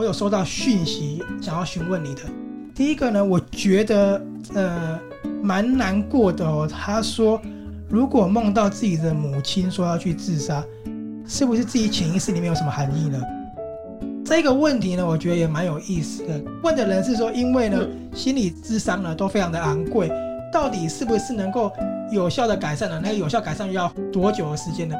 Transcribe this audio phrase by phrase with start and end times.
[0.00, 2.22] 我有收到讯息想要询问你的。
[2.74, 4.18] 第一个呢，我觉得
[4.54, 4.98] 呃
[5.42, 6.66] 蛮难过的哦。
[6.66, 7.38] 他说，
[7.86, 10.64] 如果梦到自己的母亲说要去自杀，
[11.26, 13.20] 是不是自己潜意识里面有什么含义呢？
[14.24, 16.42] 这个问题呢，我觉得也蛮有意思的。
[16.62, 20.10] 问的人是说，因为呢，心理智商呢都非常的昂贵，
[20.50, 21.70] 到底是不是能够
[22.10, 22.98] 有效的改善呢？
[23.04, 24.96] 那个有效改善要多久的时间呢？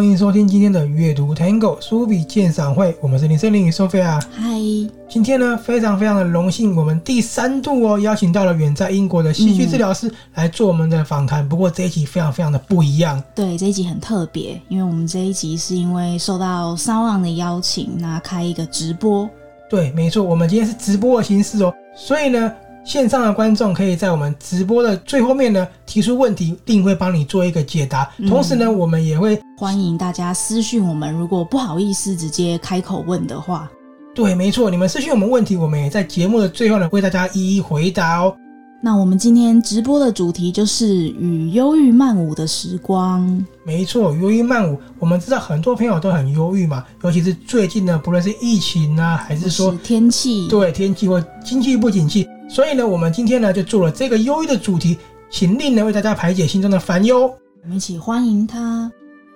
[0.00, 4.18] 欢迎收听今天的阅读 Tango 书笔鉴赏会，我们是林森林与 Sophia。
[4.32, 4.58] 嗨，
[5.06, 11.44] 今天呢，非常非常的荣幸，我们第三度哦邀请到了远在英国的戏剧治疗师来做我们的访谈。
[11.44, 19.28] 嗯、不过这一集非常非常的不一样，对，这一集很特别，因为我们这一集是因为受到 SoundOn 的邀请，那开一个直播。
[19.68, 22.50] 对，没错，我们今天是直播的形式哦，所以呢。
[22.84, 28.10] 线上的观众可以在我们直播的最后面呢提出问题，一定会帮你做一个解答。
[28.26, 33.70] 同时呢，嗯、我们也会欢迎大家私讯我们，如果不好意思直接开口问的话，
[34.14, 38.34] 对，没错，你们私讯我们问题，我们也在节目的最后呢为大家一一回答哦。
[38.82, 43.46] 那我们今天直播的主题就是与忧郁漫舞的时光。
[43.62, 54.98] 没错，忧郁漫舞，我们知道很多朋友都很忧郁嘛，尤其是最近呢，不论是疫情啊，还是说是天气，对天气或经济不景气，所以呢，我们今天呢就做了这个忧郁的主题，
[55.30, 57.32] 请令呢为大家排解心中的烦忧。
[57.62, 58.90] 我们一起欢迎他。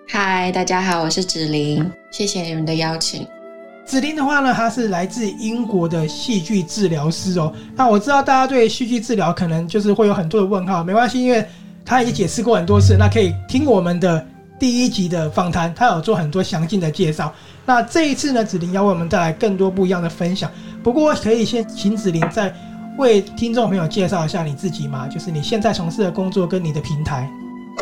[0.09, 3.25] 嗨，大家好，我是子玲，谢谢你们的邀请。
[3.87, 7.53] 芷玲的话呢，她是来自英国的戏剧治疗师哦。
[7.77, 11.47] 那我知道大家对戏剧治疗可能就是会有很多的问号，没关系，因为
[11.85, 12.97] 她已经解释过很多次。
[12.99, 14.27] 那可以听我们的
[14.59, 17.33] 第一集的访谈，她有做很多详尽的介绍。
[17.65, 20.51] 那这一次呢，子玲要为我们带来更多不一样的分享。
[20.83, 22.53] 不过可以先请芷玲再
[22.97, 25.09] 为听众朋友介绍一下你自己吗？
[25.09, 27.29] 就是你现在从事的工作跟你的平台。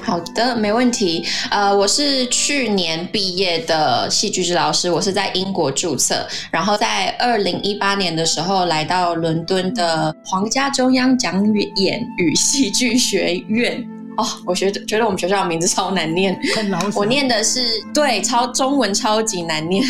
[0.02, 1.22] 好的，没问题。
[1.50, 11.44] 呃，我是去年毕业的戏剧治疗师，我是在英国注册，然后在二零一八年的时候来到伦敦的皇家中央讲
[11.76, 13.86] 演与戏剧学院。
[14.16, 16.38] 哦，我觉得觉得我们学校的名字超难念。
[16.94, 17.60] 我念的是
[17.94, 19.84] 对，超中文超级难念。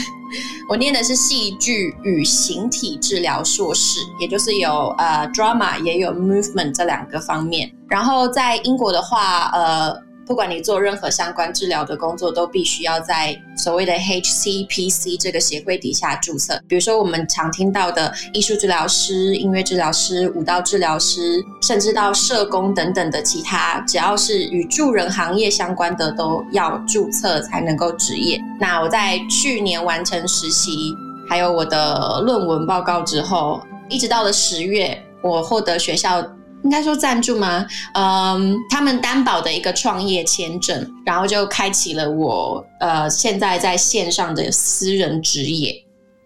[0.68, 7.70] 我念的是戏剧与形体治疗硕士，也就是有呃 drama 也有 movement 这两个方面。
[7.88, 10.11] 然后在英国的话，呃。
[10.26, 16.60] 不管你做任何相关治疗的工作，都必须要在所谓的 HCPC 这个协会底下注册。
[16.68, 28.40] 比如说，我们常听到的艺术治疗师、音乐治疗师、舞蹈治疗师，甚至到社工等等的其他，只要是与助人行业相关的，都要注册才能够执业。
[28.60, 30.94] 那我在去年完成实习，
[31.28, 36.24] 还有我的论文报告之后，一直到了十月，我获得学校。
[36.64, 37.66] 应该说赞助吗？
[37.94, 45.74] 嗯，他们担保的一个创业签证，然后就开启了我呃现在在线上的私人职业，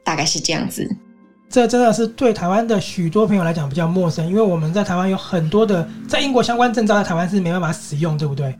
[0.04, 0.88] 大概是这样子。
[1.48, 8.54] 这真的是对台湾的许多朋友来讲比较陌生，因为我们在台湾有很多的在英国相关证照，在台湾是没办法使用，对不对？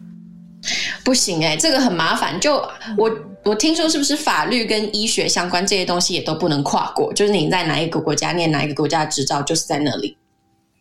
[1.05, 2.41] 不行哎、欸，这个很麻烦。
[2.41, 2.57] 就
[2.97, 3.11] 我
[3.45, 7.13] 我听说是不是法律跟医学相关这些东西也都不能跨国？
[7.13, 10.17] 就是你在哪一个国家念哪一个国家的执照，就是在那里。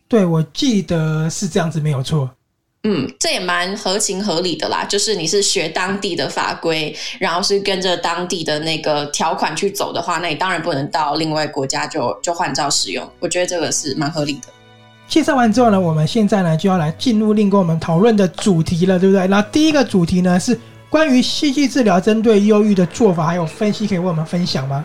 [0.08, 2.30] 对，我记得是这样子，没有错。
[2.84, 4.84] 嗯，这也蛮合情合理的啦。
[4.84, 13.04] 就是你是学当地的法规，然后是跟着当地的那个条款去走的话，那你当然不能到另外国家就就换照使用。
[13.18, 14.48] 我觉得这个是蛮合理的。
[15.08, 19.26] 介绍完之后呢，我们现在呢就要来进入另跟我们讨论的主题了，对不对？
[19.26, 20.56] 那第一个主题呢是
[20.88, 24.84] 关于戏剧治疗针对忧郁的做法还有分析，可以为我们分享吗？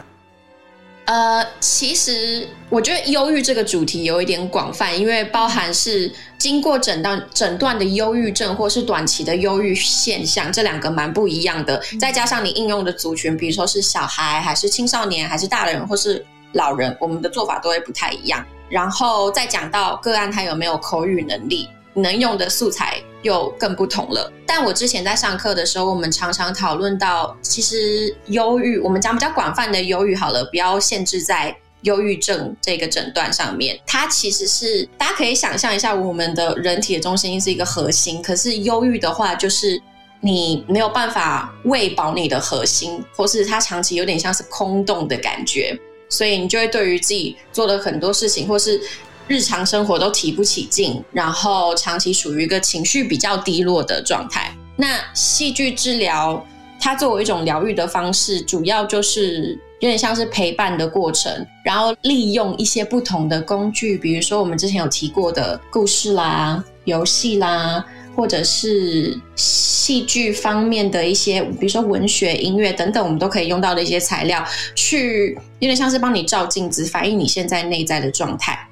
[1.05, 11.81] 呃，其实我觉得忧郁这个主题有一点广泛，因为包含是经过诊断诊断的忧郁症，或是短期的忧郁现象，这两个蛮不一样的。
[11.99, 18.45] 再加上你应用的族群，比如说是小孩，还是青少年，还是大人，或是老人，我们的做法都会不太一样。
[18.69, 21.67] 然后再讲到个案他有没有口语能力。
[21.93, 24.31] 能用的素材又更不同了。
[24.45, 33.79] 但我之前在上课的时候，我们常常讨论到，其实忧郁，我们讲比较广泛的忧郁好了，不要限制在忧郁症这个诊断上面。
[33.87, 39.81] 它其实是大家可以想象一下，我们的人体的中心是一个核心，可是忧郁的话，就是
[40.19, 45.75] 你没有办法喂饱你的核心，或是它长期有点像是空洞的感觉，
[46.09, 48.79] 所以你就会对于自己做的很多事情，或是
[49.27, 54.53] 日常生活都提不起劲，然后长期处于一个情绪比较低落的状态。
[54.75, 56.45] 那戏剧治疗
[56.79, 67.85] 它作为一种疗愈的方式，主要就是有点像是陪伴的过程，然后利用一些不同的工具，比如说我们之前有提过的故事啦、游戏啦。
[68.13, 74.45] 或者是戏剧方面的一些，比如说文学、音乐等等，我们都可以用到的一些材料，
[74.75, 78.67] 去有点像是帮你照镜子，反映你现在内在的状态。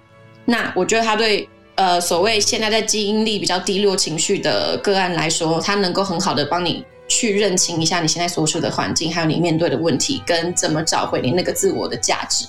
[0.50, 12.46] 那我觉得他对呃所谓现在在基因力比较低落情绪的个案来说，他能够很好的帮你去认清一下你现在所处的环境，还有你面对的问题，跟怎么找回你那个自我的价值。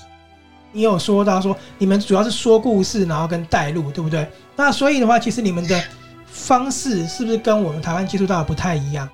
[0.72, 4.26] 你有说到说你们主要是说故事，然后跟带路，对不对？
[4.56, 5.80] 那所以的话，其实你们的。
[6.32, 9.06] 方式是不是跟我们台湾接触到的不太一样？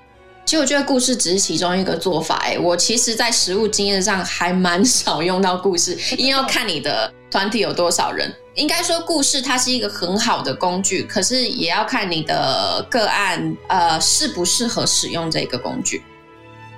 [0.45, 2.35] 其实我觉得故事只是其中一个做法。
[2.45, 8.31] 哎，我其实，在实务经验上还蛮少用到故事，因为要看你的团体有多少人。
[8.57, 16.01] 应该说，故事它是一个很好的工具，可是也要看你的个案，呃，适不适合使用这个工具。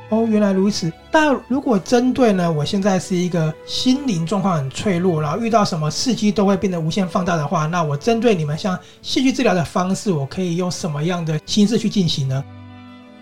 [0.10, 0.92] 哦，原来如此。
[1.10, 12.44] 那如果针对呢，我现在是一个心灵状况很脆弱，然后遇到什么刺激都会变得无限放大的话，那我针对你们像戏剧治疗的方式，我可以用什么样的形式去进行呢？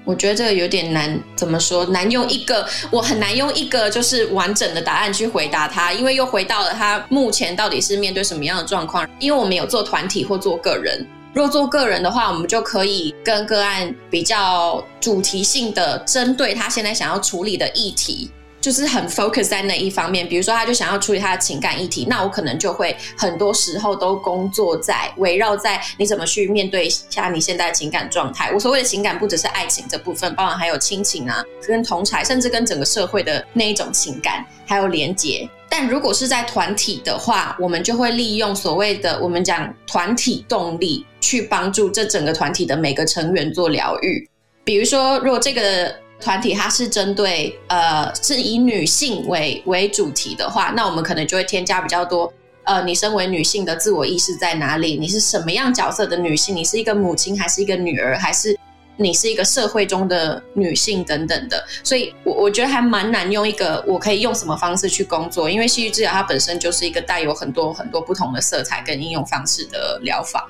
[0.08, 1.86] 我觉得这个有点难，怎么说？
[1.88, 9.06] 难用一个，我很难用一个就是完整的答案去回答他，因为又回到了他目前到底是面对什么样的状况。
[9.20, 11.06] 因为我们有做团体或做个人。
[11.34, 20.28] 若做个人的话，我们就可以跟个案比较主题性的针对他现在想要处理的议题，就是很 focus 在那一方面。
[20.28, 28.52] 比如说，他就想要处理他的情感议题，那我可能就会很多时候都工作在围绕在你怎么去面对一下你现在的情感状态。
[28.52, 35.50] 我所谓的情感，不只是爱情这部分，包含还有亲情啊，跟同侪，甚至跟整个社会的那一种情感，还有连结。
[35.70, 44.30] 但如果是在团体的话，我们就会利用所谓的我们讲团体动力，去帮助这整个团体的每个成员做疗愈。
[44.64, 52.32] 比如说，如果这个团体它是针对呃是以女性为为主题的话，那我们可能就会添加比较多
[52.64, 54.98] 呃，你身为女性的自我意识在哪里？
[54.98, 56.56] 你是什么样角色的女性？
[56.56, 58.58] 你是一个母亲，还是一个女儿，还是？
[59.00, 70.50] 你是一个社会中的女性等等的，所以我我觉得还蛮难用一个我可以用什么方式去工作，因为戏剧治疗它本身就是一个带有很多很多不同的色彩跟应用方式的疗法。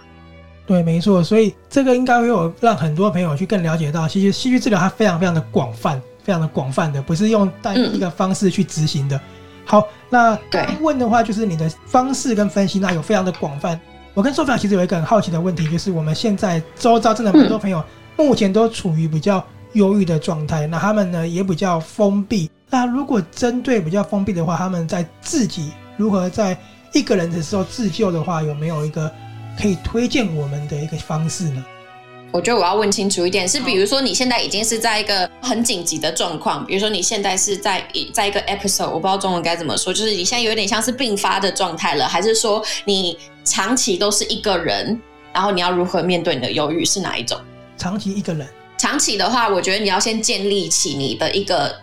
[0.68, 9.16] 对，没错，所以这个应该会有让很多朋友去更了解到，其实戏剧治疗它非常非常的广泛，非常的广泛的，不是用单一个方式去执行的。
[9.16, 9.22] 嗯、
[9.66, 13.80] 好，那对问的话就是你的方式跟分析，那有非常的广泛。
[14.14, 18.26] 我跟 Sophia 其实有一个很好奇的问题，就是我们现在周遭真的很多朋友、嗯。
[18.26, 22.50] 目前都处于比较忧郁的状态，那他们呢也比较封闭。
[22.70, 26.58] 那如果针对比较封闭的话，他们在自己如何在
[26.94, 29.10] 一个人的时候自救的话，有没有一个
[29.60, 31.66] 可以推荐我们的一个方式呢？
[32.32, 45.02] 我觉得我要问清楚一点，是比如说你现在已经是在一个很紧急的状况，比如说你现在是在一在一个 episode，我不知道中文该怎么说，就是你现在有点像是病发的状态了，还是说你长期都是一个人，
[45.34, 47.40] 然后你要如何面对你的忧郁是哪一种？
[47.78, 48.46] 长期一个人，
[48.78, 51.74] 长期的话，我觉得你要先建立起你的一个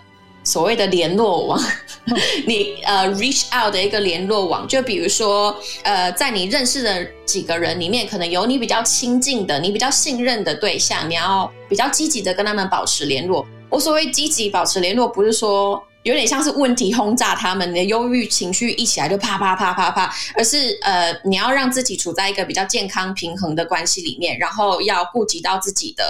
[0.45, 1.61] 所谓的联络网，
[2.47, 13.47] 你呃 reach out 的一个联络网，就比如说呃，在你认识的几个人里面，可能有你比较亲近的、你比较信任的对象，你要比较积极的跟他们保持联络。
[13.71, 26.05] 我所谓积极保持联络，不是说有点像是问题轰炸他们，你的忧郁情绪一起来就啪啪啪啪啪，而是呃，你要让自己处在一个比较健康平衡的关系里面，然后要顾及到自己的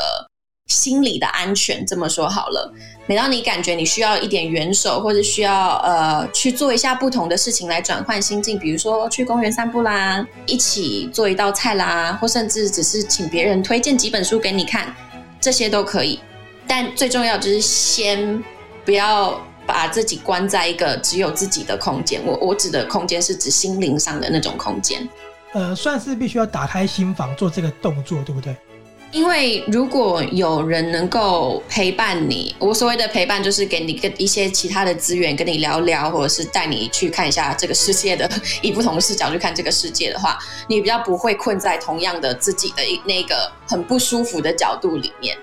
[0.66, 1.84] 心理的安全。
[1.86, 2.72] 这么说好了，
[3.06, 14.94] 每当你感觉你需要一点援手，或者需要呃去做一下不同的事情来转换心境，比如说去公园散步啦，一起做一道菜啦，或甚至只是请别人推荐几本书给你看，
[15.40, 16.20] 这些都可以。
[16.66, 18.42] 但最重要就是先
[18.84, 19.40] 不要。
[19.66, 25.08] 把自己关在一个只有自己的空间，我我指的空间是指心灵上的那种空间。
[25.54, 28.54] 呃，算是必须要打开心房做这个动作，对不对？
[29.14, 38.28] 因为如果有人能够陪伴你，我所谓的陪伴就是给你一些其他的资源，跟你聊聊，或者是带你去看一下这个世界的，
[38.60, 40.36] 以不同的视角去看这个世界的话，
[40.68, 45.36] 你比较不会困在同样的自己的那个很不舒服的角度里面，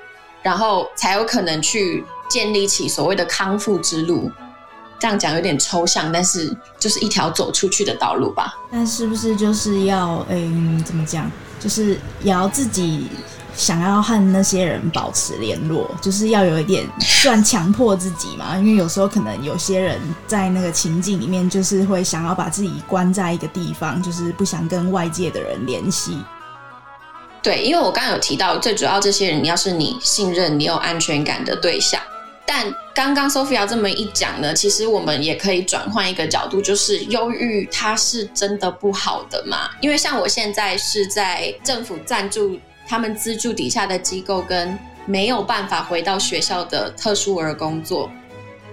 [0.43, 2.03] 然后才有可能去。
[2.29, 4.31] 建立起所谓的康复之路，
[4.97, 6.49] 这样讲有点抽象，但是
[6.79, 8.57] 就是一条走出去的道路吧。
[8.71, 11.29] 但是不是就是要，嗯，怎么讲？
[11.59, 13.09] 就是也要自己
[13.55, 18.57] 想要和那些人保持联络，就是要有一点算强迫自己嘛。
[18.59, 26.17] 因为有时候可能有些人在那个情境里面，就是会想要把自己关在一个地方，就是不想跟外界的人联系。
[27.43, 31.99] 对，因为我刚刚有提到，最主要这些人，要是你信任、你有安全感的对象。
[32.45, 39.69] 但刚刚 Sophia 这么一讲呢，其实我们也可以转换一个角度，就是忧郁它是真的不好的嘛？
[39.79, 42.59] 因为像我现在是在政府赞助、
[42.91, 48.11] 他们资助底下的机构，跟没有办法回到学校的特殊儿工作。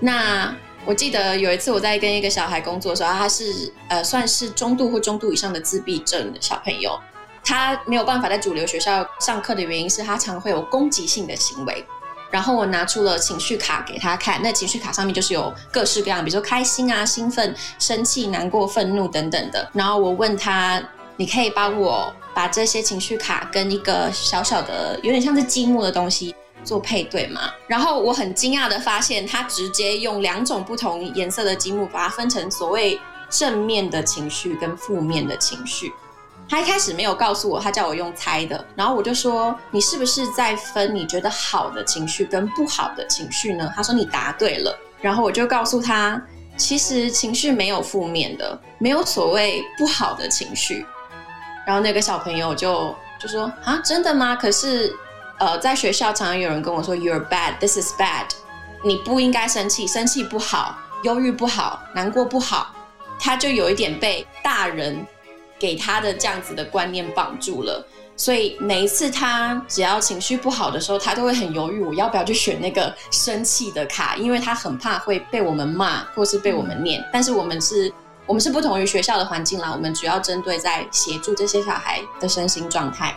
[0.01, 0.53] 那
[0.85, 6.99] 我记得有一次我在跟一个小孩工作的时候，他是呃算是中度或中度以上的自闭症的小朋友。
[7.45, 11.87] 他没有办法在主流学校上课的原因是他常会有攻击性的行为。
[12.29, 19.71] 然后我拿出了情绪卡给他看，那情绪卡上面就是有各式各样，比如说开心啊、兴奋、生气、难过、愤怒等等的。
[19.73, 20.83] 然后我问他
[21.19, 26.35] ：“你可以帮我把这些情绪卡跟一个小小的、有点像是积木的东西
[26.65, 32.99] 做配对吗？”然后我很惊讶的发现，他直接用两种不同颜色的积木把它分成所谓
[33.29, 35.93] 正面的情绪跟负面的情绪。
[36.49, 43.71] 他一开始没有告诉我，他叫我用猜的，然后我就说，你是不是在分你觉得好的情绪跟不好的情绪呢？
[43.77, 46.19] 他说你答对了，然后我就告诉他，
[46.57, 50.87] 其实情绪没有负面的，没有所谓不好的情绪。
[51.69, 54.35] 然后那个小朋友就就说啊，真的吗？
[54.35, 54.91] 可是
[55.39, 58.25] 呃，在学校常常有人跟我说，You're bad, this is bad，
[58.83, 62.75] 你不应该生气，生气不好，忧郁不好，难过不好。
[63.21, 65.07] 他就有一点被大人。
[65.61, 67.85] 给他的这样子的观念绑住了，
[68.17, 77.05] 所以每一次他只要情绪不好的时候，他都会很犹豫，我要不要去选那个生气的卡，因为他很怕会被我们骂或是被我们念。
[77.13, 77.93] 但是我们是，
[78.29, 83.13] 我们是不同于学校的环境啦，我们主要针对在协助这些小孩的身心状态，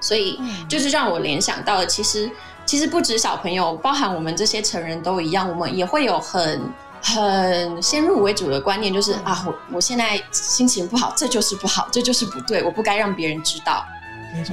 [0.00, 2.28] 所以就是让我联想到了，其实
[2.66, 6.60] 其实不止小朋友，包含我们这些成人都一样，我们也会有很。
[7.06, 13.84] 很先入为主的观念就是啊，我我现在心情不好，这就是不好，这就是不对，我不该让别人知道。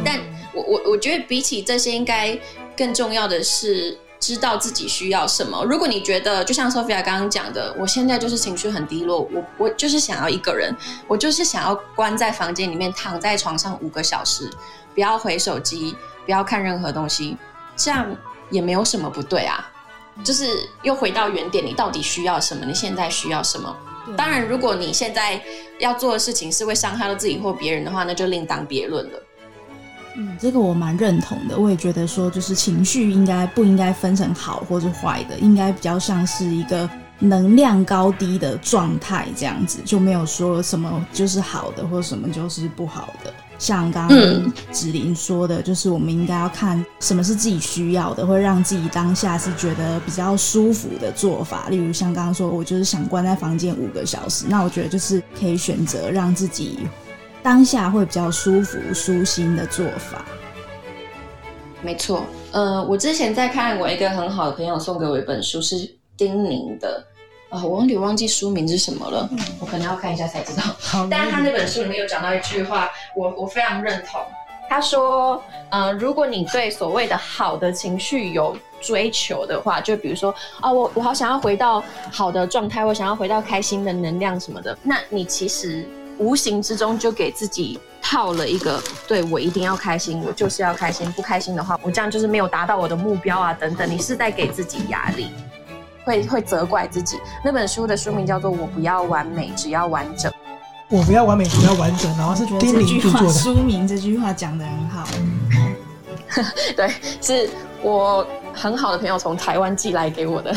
[0.03, 0.19] 但
[0.51, 2.37] 我我我觉得比起这些，应该
[2.75, 5.65] 更重要的是知道自己需要什么。
[5.65, 10.73] 如果你觉得就像 Sophia 刚刚讲的，我现在就是情绪很低落，我我就是想要一个人，
[11.07, 14.49] 我就是想要关在房间里面，躺在床上五个小时，
[14.93, 17.35] 不要回手机，不要看任何东西，
[17.75, 18.15] 这样
[18.51, 19.67] 也没有什么不对啊。
[20.23, 20.45] 就是
[20.83, 22.63] 又回到原点，你到底需要什么？
[22.63, 23.75] 你现在需要什么？
[24.15, 25.41] 当然，如果你现在
[25.79, 29.23] 要做的事情是会伤害到自己或别人的话，那就另当别论了。
[30.15, 31.57] 嗯，这个我蛮认同的。
[31.57, 36.89] 我也觉得说，就是情绪应该不应该分成好或是坏的，应该比较像是一个
[37.19, 43.33] 能量高低的状态这样子，就没有说什么就是好的，或者什么就是不好的。
[43.59, 51.69] 像刚刚子琳说的，就是我们应该要看什么是自己需要的，会让自己当下是觉得比较舒服的做法。
[51.69, 56.79] 例如像刚刚说，我就是想关在房间五个小时，那我觉得就是可以选择让自己
[57.43, 60.23] 当下会比较舒服、舒心的做法。
[61.81, 67.03] 没错，呃，我之前在看我一个很好的朋友送给我一本书，是丁宁的。
[67.49, 70.63] 啊、哦，我有点忘记书名是什么了，嗯、我可能要看一下才知道。
[71.11, 74.21] 但是他那本书里面有讲到一句话，我我非常认同。
[74.69, 80.31] 他说，呃，如果你对所谓的好的情绪有追求的话，就比如说，
[80.61, 85.85] 啊、哦，我我好想要回到好的状态，我想要回到开心的能量什么的，那你其实
[86.21, 95.27] 无形之中就给自己套了一个，对，我一定要开心，我就是要开心，不开心的话，我这样就是没有达到我的目标啊，等等，你是在给自己压力。
[96.03, 97.19] 会会责怪自己。
[97.45, 100.31] 那本书的书名叫做《我不要完美，只要完整》。
[100.89, 102.09] 我不要完美，只要完整。
[102.17, 103.29] 然后是丁宁著作的。
[103.29, 105.07] 书名这句话讲的很好。
[106.75, 107.47] 对，是
[107.83, 110.51] 我很好的朋友从台湾寄来给我的。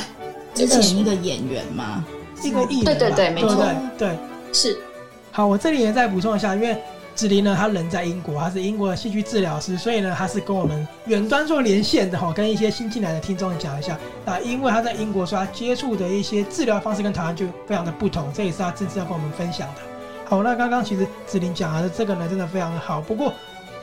[0.55, 2.03] 之前一个演员吗？
[2.43, 2.85] 一个艺人。
[2.87, 3.67] 对对对，没错，
[3.99, 4.19] 对，对
[4.51, 4.79] 是。
[5.37, 6.81] 好，我这里也再补充一下，因为。
[7.17, 13.97] 子琳呢，他人在英国，他是英国的戏剧治疗师，所以呢，他是跟我们远端做连线的哈，跟一些新进来的听众讲一下。
[14.25, 19.83] 那因为他在英国，所以他接触的一些治疗方式跟台湾就非常的不同，这也是他真正要跟我们分享的。
[20.25, 23.01] 好，那刚刚其实子琳讲的这个呢，真的非常的好。
[23.01, 23.33] 不过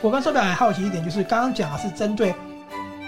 [0.02, 2.36] 我跟 Sophia 还好奇一点，就是刚刚讲的是针对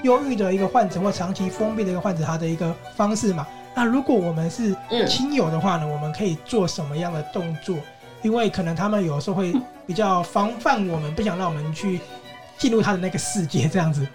[0.03, 3.45] 忧郁的一个患者或长期封闭的一个患者，他的一个方式嘛。
[3.75, 4.73] 那如果我们是
[5.05, 7.75] 亲友的话呢，我们可以做什么样的动作？
[8.24, 9.53] 因为可能他们有时候会
[9.86, 12.00] 比较防范我们，不想让我们去
[12.58, 14.08] 进入他的那个世界，这样子。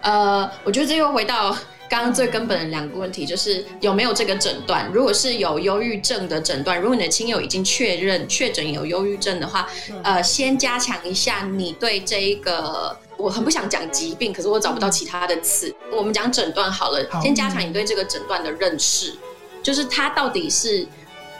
[0.00, 1.50] 呃，我觉得这又回到
[1.88, 4.90] 刚刚最根本的两个问题，就是有没有这个诊断。
[4.90, 9.66] 如果是有忧郁症的诊断，如果你的亲友已经确认确诊有忧郁症的话，
[10.02, 17.06] 呃，先加强一下你对这一个，我很不想讲疾病，可是我找不到其他的词，我们讲诊断好了。
[17.22, 19.14] 先加强你对这个诊断的认识，
[19.62, 20.86] 就是它到底是。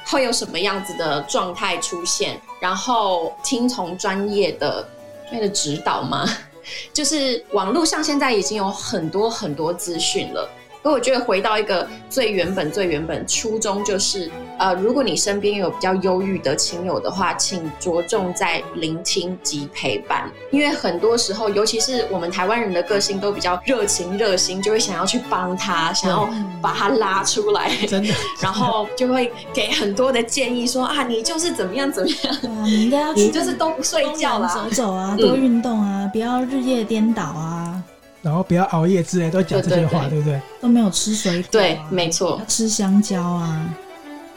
[0.06, 2.40] 会有什么样子的状态出现？
[2.60, 4.86] 然后听从专业的
[5.32, 6.28] 谓的指导吗？
[6.94, 10.48] 就是网络上现在已经有很多很多资讯了。
[10.84, 26.28] 所以我觉得回到一个最原本、最原本初衷，就是呃，如果你身边有比较忧郁的亲友的话，请着重在聆听及陪伴，因为很多时候，尤其是我们台湾人的个性都比较热情、热心，就会想要去帮他，想要
[26.60, 28.12] 把他拉出来， 真的，
[28.42, 37.82] 然后就会给很多的建议说，说啊，你就是怎么样怎么样，啊，你应该要 去，你就是都不睡觉啦，走走啊，多运动啊，嗯，不要日夜颠倒啊。
[38.24, 40.40] 然后不要熬夜之类，都讲这些话，对，对，对，对不对？
[40.62, 43.68] 都没有吃水果，啊，对，没错，要吃香蕉啊，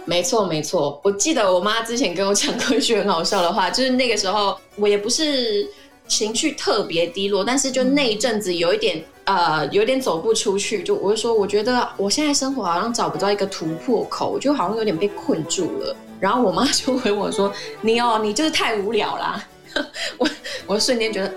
[0.04, 1.00] 没错，没错。
[1.04, 5.66] 我记得我妈之前跟我讲过一句很好笑的话， 就是那个时候我也不是
[6.06, 15.96] 情绪特别低落，但是就那一阵子有一点呃，有点走不出去，就我就说，我觉得我现在生活好像找不到一个突破口，我就好像有点被困住了。
[16.20, 19.48] 然后我妈就回我说：“你哦，你就是太无聊啦。
[20.18, 20.30] ”我
[20.66, 21.34] 我瞬间觉得。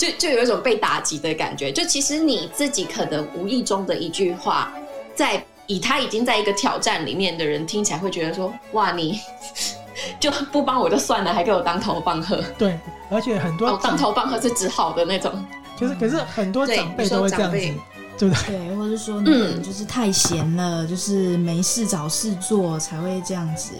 [0.00, 4.72] 就就有一种被打击的感觉，就其实你自己可能无意中的一句话，
[5.14, 9.20] 在以他已经在一个挑战里面的人听起来会觉得说，哇，你
[10.18, 12.42] 就不帮我就算了，还给我当头棒喝。
[12.56, 12.80] 对，
[13.10, 15.30] 而且很多、哦、当头棒喝是指好的那种，
[15.78, 17.58] 就是可是很多长辈都会这样子，
[18.16, 18.56] 对不对？
[18.56, 23.74] 对，或者说嗯就是太闲了、嗯，就是没事找事做才会这样子。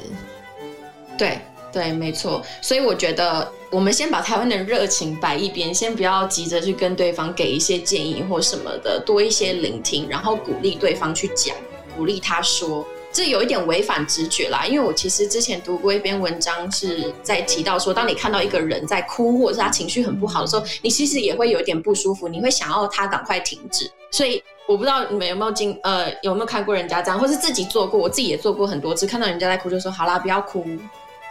[1.16, 1.40] 对。
[1.72, 11.54] 对，没错，所以我觉得我们先把台湾的热情摆一边，先不要急着去跟对方给一些建议或什么的，多一些聆听，然后鼓励对方去讲，
[11.96, 14.66] 鼓励他说，这有一点违反直觉啦。
[14.66, 23.88] 因为我其实之前读过一篇文章，是在提到说，当你看到一个人在哭，或者是他情绪很不好的时候，你其实也会有一点不舒服，你会想要他赶快停止。
[24.10, 30.66] 所以我不知道你们有没有经呃有没有看过人家这样，或是自己做过，我自己也做过很多次，看到人家在哭就说好啦，不要哭。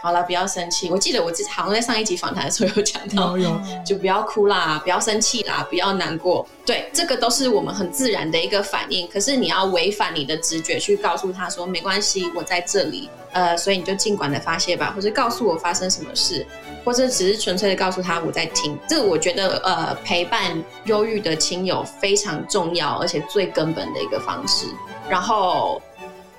[0.02, 0.90] 好了，不要生气。
[0.90, 3.36] 我记得我好像在上一集访谈的时候有讲到，
[3.84, 6.46] 就不要哭啦，不要生气啦，不要难过。
[6.64, 9.06] 对，这个都是我们很自然的一个反应。
[9.08, 13.10] 可是你要违反你的直觉去告诉他说，没关系，我在这里。
[13.32, 16.44] 呃，所以你就尽管的发泄吧，或者告诉我发生什么事，
[16.84, 18.76] 或者只是纯粹的告诉他我在听。
[18.88, 24.66] 这个我觉得，呃，陪伴忧郁的亲友非常重要，而且最根本的一个方式。
[25.08, 25.80] 然后。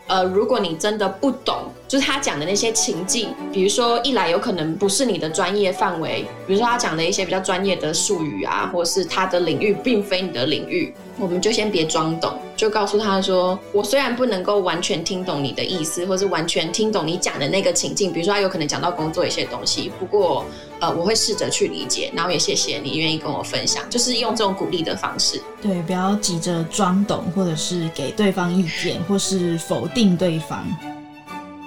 [0.08, 20.46] 呃，如果你真的不懂，就是他讲的那些情境，比如说一来有可能不是你的专业范围，比如说他讲的一些比较专业的术语啊，或是他的领域并非你的领域，我们就先别装懂，就告诉他说，我虽然不能够完全听懂你的意思，或是完全听懂你讲的那个情境，比如说他有可能讲到工作一些东西，不过。
[20.82, 25.40] 呃，我会试着去理解，然后也谢谢你愿意跟我分享，就是用这种鼓励的方式。
[25.62, 30.66] 对，不要急着装懂，或者是给对方意见，或是否定对方。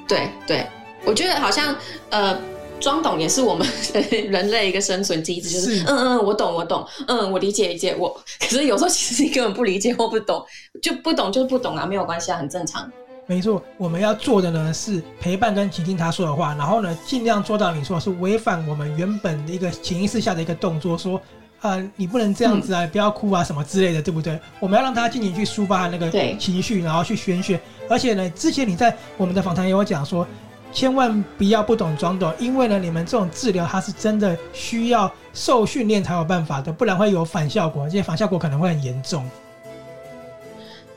[0.09, 0.67] 对对，
[1.05, 1.77] 我觉得好像
[2.11, 2.37] 呃，
[2.85, 3.67] 装懂也是我们
[4.29, 8.15] 人类一个生存机制，就是嗯嗯，我懂我懂，嗯，我理解理解我。
[8.39, 10.45] 可是有时候其实你根本不理解或不懂，
[10.83, 12.87] 就不懂就是不懂啊，没有关系啊，很正常。
[13.27, 21.17] 没错，我们要做的呢是陪伴跟倾听他说的话，然后呢尽量做到你说是违反我们原本的一个潜意识下的一个动作，说
[21.61, 24.39] 啊、呃、你不能这样子啊、嗯，不要哭啊什么之类的，对不对？
[24.61, 27.59] 我们要让他尽情去抒发那个情绪，然后去宣泄。
[27.89, 30.27] 而且呢，之前你在我们的访谈也有讲说，
[30.75, 39.25] 千万不要不懂装懂，因为呢你们这种治疗它是真的需要受训练才有办法的，不然会有反效果，而且反效果可能会很严重。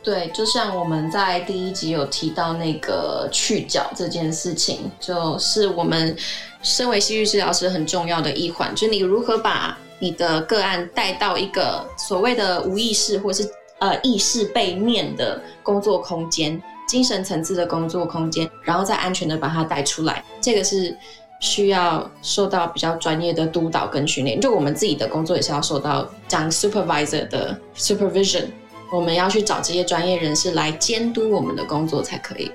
[0.04, 6.18] 对，就像我们在第一集有提到那个去角这件事情，就是我们
[6.64, 13.48] 身为戏剧治疗师很重要的一环，就是你如何把你的个案带到一个所谓的无意识或是
[13.80, 20.98] 呃意识背面的工作空间，精神层次的工作空间，然后再安全的把它带出来，这个是
[21.40, 24.40] 需要受到比较专业的督导跟训练。
[24.40, 28.46] 就我们自己的工作也是要受到讲 supervisor 的 supervision。
[28.90, 32.50] 我们要去找这些专业人士来监督我们的工作才可以。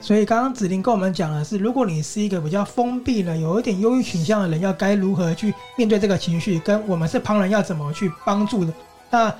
[0.00, 8.72] 所以刚刚子玲跟我们讲的是，如果你是一个比较封闭的、有一点忧郁倾向的人，要该如何去面对这个情绪，跟我们是旁人要怎么去帮助的。
[9.08, 9.32] 那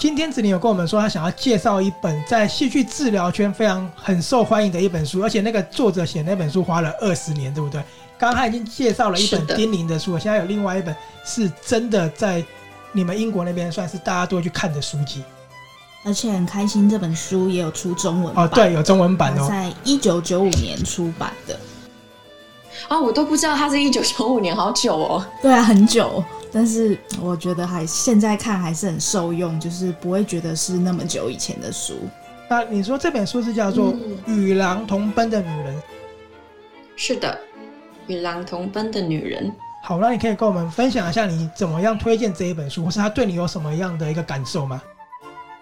[0.00, 7.82] 今天子玲有跟我们说，他想要介绍一本在戏剧治疗圈非常很受欢迎的一本书，而且那个作者写那本书花了二十年，对不对？
[8.16, 12.42] 刚刚他已经介绍了一本丁宁的书，现在有另外一本是真的在。
[12.92, 15.22] 你们英国那边算是大家都会去看的书籍，
[16.02, 21.56] 而且很开心，这本书也有出中文版哦，对，有中文版哦，在一九九五年出版的。
[22.90, 25.24] 哦，我都不知道它是一九九五年，好久哦。
[25.40, 26.22] 对啊，很久，
[26.52, 31.94] 但是我觉得还现在看还是很受用，就是不会觉得是那么久以前的书。
[32.48, 33.94] 那你说这本书是叫做
[34.26, 35.76] 《与狼同奔的女人》？
[36.96, 37.38] 是的，
[38.12, 39.46] 《与狼同奔的女人》。
[39.84, 44.82] 好，那你可以跟我们分享一下你怎么样推荐这一本书，或是它对你有什么样的一个感受吗？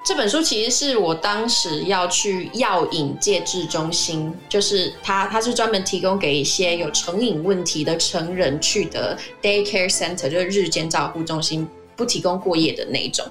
[0.09, 13.23] 这本书其实是我当时要去药瘾戒治中心，就是它，它是专门提供给一些有成瘾问题的成人去的 daycare center，就是日间照护中心，不提供过夜的那一种。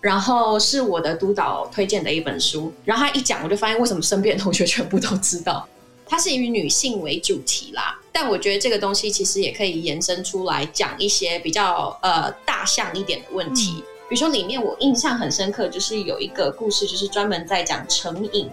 [0.00, 5.66] 然后是我的督导推荐的一本书，然后他一讲，我就发现为什么身边的同学全部都知道。
[6.06, 13.82] 它是以女性为主题啦，但我觉得这个东西其实也可以延伸出来讲一些比较呃大象一点的问题。
[14.10, 18.50] 比如说里面我印象很深刻，就是有一个故事，就是专门在讲成瘾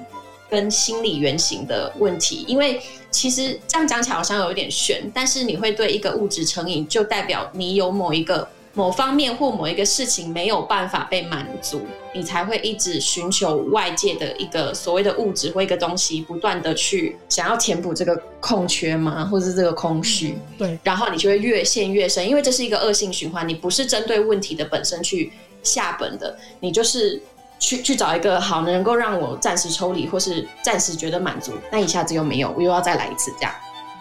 [0.50, 2.46] 跟心理原型的问题。
[2.48, 8.48] 因为其实这样讲起来好像有点悬，但是你会对一个物质成瘾，就代表你有某一个。
[8.74, 11.82] 某方面或某一个事情没有办法被满足，
[12.14, 19.26] 你才会一直寻求外界的一个所谓的物质或一个东西，不断的去想要填补这个空缺吗？
[19.26, 20.38] 或者是这个空虚？
[20.60, 23.50] 对，然后你就会越陷越深，因为这是一个恶性循环。
[23.50, 25.32] 你不是针对问题的本身去
[25.68, 27.22] 下本的，你就是
[27.60, 33.54] 去去找一个好能够让我暂时抽离或是暂时觉得满足，那一下子又没有，我又要再来一次这样。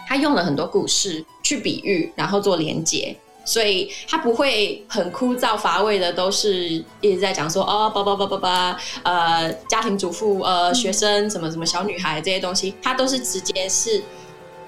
[0.09, 3.17] 他用了很多故事去比喻，然后做连结。
[3.49, 14.03] 所以他不会很枯燥乏味的，都是一直在讲说哦，爸爸爸爸爸，呃，家庭主妇，呃，学生，什么什么小女孩这些东西，他都是直接是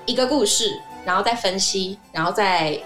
[0.06, 0.70] 一个故事，
[1.04, 2.80] 然后再分析，然后再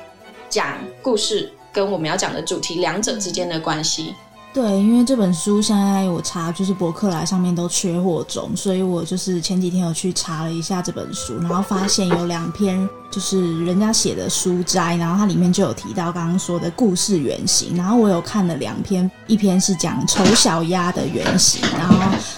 [0.49, 4.15] 讲故事跟我们要讲的主题两者之间的关系。
[4.55, 21.97] 对，因为这本书现在我查，就是博客来上面都缺货中，所以我就是前几天有去查了一下这本书，然后发现有两篇就是人家写的书摘，然后它里面就有提到刚刚说的故事原型，然后我有看了两篇，一篇是讲丑小鸭的原型，然后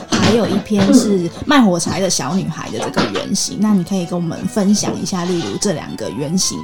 [0.09, 6.57] 还有一篇是卖火柴的小女孩的这个原型，那你可以跟我们分享一下，例如这两个原型。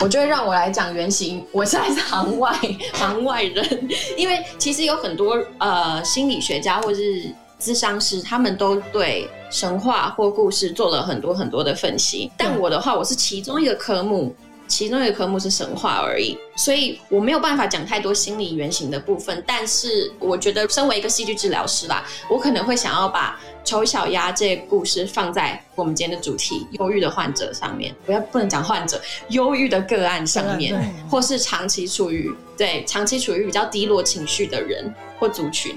[0.00, 2.50] 我觉得让我来讲原型， 我现在是行外
[2.94, 12.30] 行外人， 因为其实有很多呃心理学家或是咨商师，他们都对神话或故事做了很多很多的分析。
[12.36, 14.34] 但我的话，我是其中一个科目，
[14.70, 19.44] 其中一个科目是神话而已，所以我没有办法讲太多心理原型的部分。
[19.46, 23.38] 但是我觉得，身为一个戏剧治疗师啦，我可能会想要把。
[23.62, 30.74] 丑小鸭这个故事放在我们今天的主题——忧郁的患者上面，不要不能讲患者，忧郁的个案上面，
[31.10, 35.76] 或是长期处于对长期处于比较低落情绪的人或族群，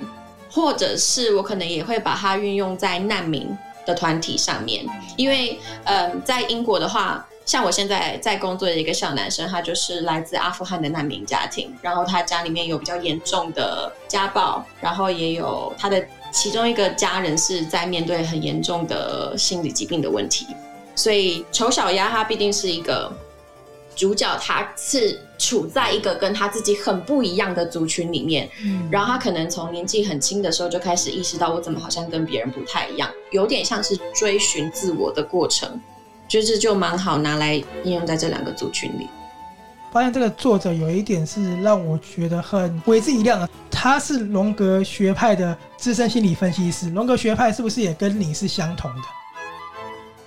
[0.49, 3.49] 或者是我可能也会把它运用在难民
[3.85, 4.85] 的团体上面，
[5.17, 16.05] 因为嗯，在英国的话，像我现在在工作的一个小男生，他就是来自阿富汗的难民家庭，然后他家里面有比较严重的家暴，然后也有他的。
[16.35, 20.47] 其中一个家人是在面对很严重的心理疾病的问题，
[20.95, 23.15] 所以丑小鸭他必定是一个
[23.95, 35.79] 主角，他是处在一个跟他自己很不一样的族群里面，嗯，然后他可能从年纪很轻的时候就开始意识到，我怎么好像跟别人不太一样，有点像是追寻自我的过程，
[36.33, 39.07] 就是就蛮好拿来应用在这两个族群里。
[39.91, 46.89] 发现这个作者有一点是让我觉得很为之一亮的，他是荣格学派的资深心理分析师。
[46.89, 49.01] 荣格学派是不是也跟你是相同的？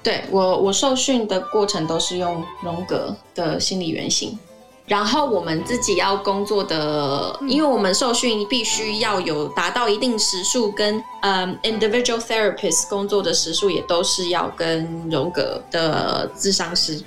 [0.04, 4.38] 对，我，我受训的过程都是用荣格的心理原型，
[4.86, 17.02] 然后我们自己要工作的，因为我们受训必须要有达到一定时数，跟嗯 individual therapist 工作的时数也都是要跟荣格的智商师。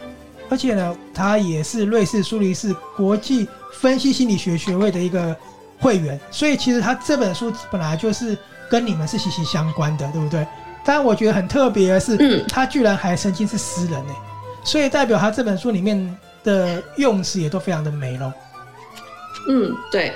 [0.50, 3.48] 而且呢，他也是瑞士苏黎世国际
[3.80, 5.34] 分析心理学学会的一个
[5.80, 8.38] 会员，所以其实他这本书本来就是
[8.70, 10.46] 跟你们是息息相关的，对不对？
[10.84, 14.14] 但我觉得很特别的是，嗯，他居然还曾经是诗人呢，
[14.66, 18.34] 所以代表他这本书里面的用词也都非常的美咯。
[19.48, 20.14] 嗯，对，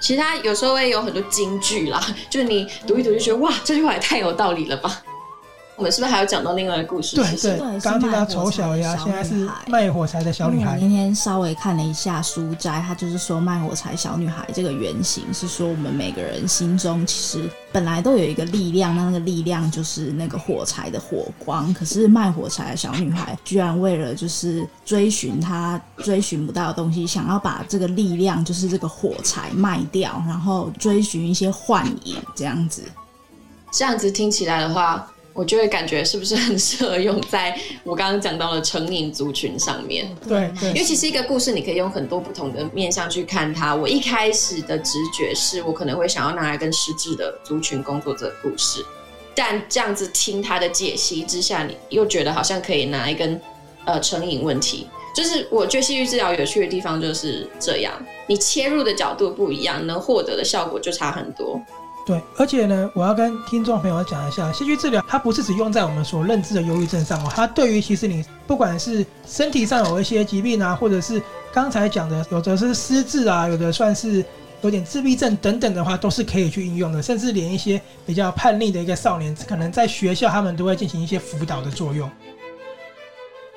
[0.00, 5.02] 其实他有时候会有很多金句啦，就是你读一读就觉得哇，这句话也太有道理了吧。
[5.80, 7.16] 我们是不是还有讲到另外一个故事？
[7.16, 10.78] 对对，刚听到丑小鸭，现在是卖火柴的小女孩。
[10.78, 21.72] 今天稍微看了一下书摘，他就是说卖火柴小女孩这个原型是说我们每个人心中其实本来都有一个力量，那那个力量就是那个火柴的火光。
[21.72, 32.82] 可是卖火柴的小女孩居然为了就是追寻她追寻不到的东西，想要把这个力量就是这个火柴卖掉，然后追寻一些幻影，这样子。
[33.72, 35.10] 这样子听起来的话。
[35.32, 40.08] 我就会感觉是不是很适合用在我刚刚讲到的成瘾族群上面？
[40.26, 43.74] 对，对，因为其实一个故事你可以用很多不同的面向去看它。
[43.74, 48.84] 我一开始的直觉是我可能会想要拿来跟失智的族群工作者的故事，
[49.34, 53.40] 但这样子听他的解析之下，你又觉得好像可以拿来跟
[53.84, 54.88] 呃成瘾问题。
[55.12, 57.92] 就是我觉得戏剧治疗有趣的地方就是这样，
[58.28, 61.60] 你切入的角度不一样，能获得的效果就差很多。
[62.10, 74.24] 对，而且呢，我要跟听众朋友讲一下，戏剧治疗它不是只用在我们所认知的忧郁症上哦，它对于其实你不管是身体上有一些疾病啊，或者是刚才讲的有的是失智啊，有的算是
[74.62, 82.10] 有点自闭症等等的话，都是可以去应用的，甚至连一些比较叛逆的一个少年，可能在学校他们都会进行一些辅导的作用。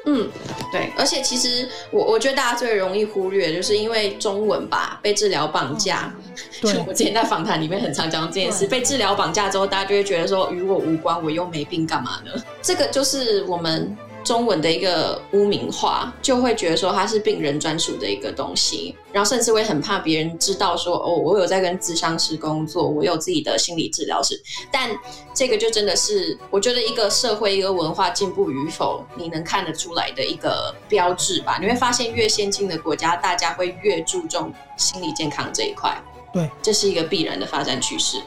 [0.06, 0.30] 嗯，
[0.72, 6.14] 对，而且其实我我觉得大家最容易忽略，就是因为中文吧，被治疗绑架。
[6.62, 12.32] 对，我之前在访谈里面很常讲这件事，被治疗绑架之后，大家就会觉得说与我无关，我又没病，干嘛呢？
[12.62, 13.98] 这个就是我们。
[14.24, 24.42] 中文的一个污名化，就会觉得说它是病人专属的一个东西，然后甚至会很怕别人知道说哦，我有在跟咨商师工作，我有自己的心理治疗师。
[24.72, 24.90] 但
[25.34, 31.58] 这个就真的是，我觉得一个社会一个文化进步与否，你能看得出来的一个标志吧？
[31.60, 36.02] 你会发现，越先进的国家，大家会越注重心理健康这一块。
[36.32, 38.18] 对，这是一个必然的发展趋势。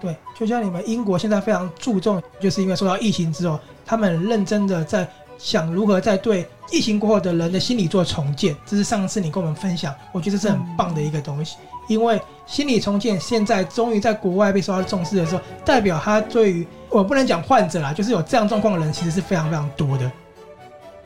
[0.00, 5.10] 对，就像你们英国现在非常注重，就是因为受到疫情之后，他们认真的在。
[5.38, 11.56] 想如何在对疫情过后的人的心理做重建，这是上次你跟我们分享，我觉得是很棒的一个东西。
[11.88, 20.10] 因为心理重建现在终于在国外被受到重视的时候，代表他对于我不能讲患者啦，就是有这样状况的人，其实是非常非常多的。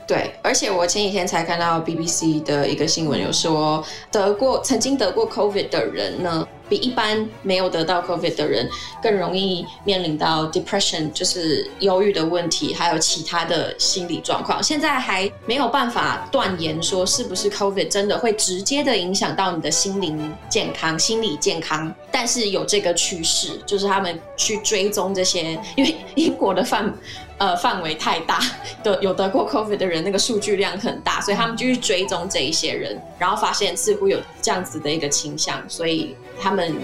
[0.07, 8.69] 对，而且我前几天才看到 BBC 的一个新闻，有说得过曾经得过 COVID 的人呢，比一般没有得到 COVID 的人
[9.03, 14.63] 更容易面临到 depression，就是忧郁的问题，还有其他的心理状况。
[14.63, 26.95] 现在还没有办法断言说是不是 COVID 真的会直接的影响到你的心灵健康、心理健康，但是有这个趋势，就是他们去追踪这些，因为英国的范。
[27.39, 28.41] 呃，范围太大，
[28.83, 36.75] 的有得过 COVID 的人，那个数据量很大，所以他们就去追踪这一些人，然后发现似乎有这样子的一个倾向，所以他们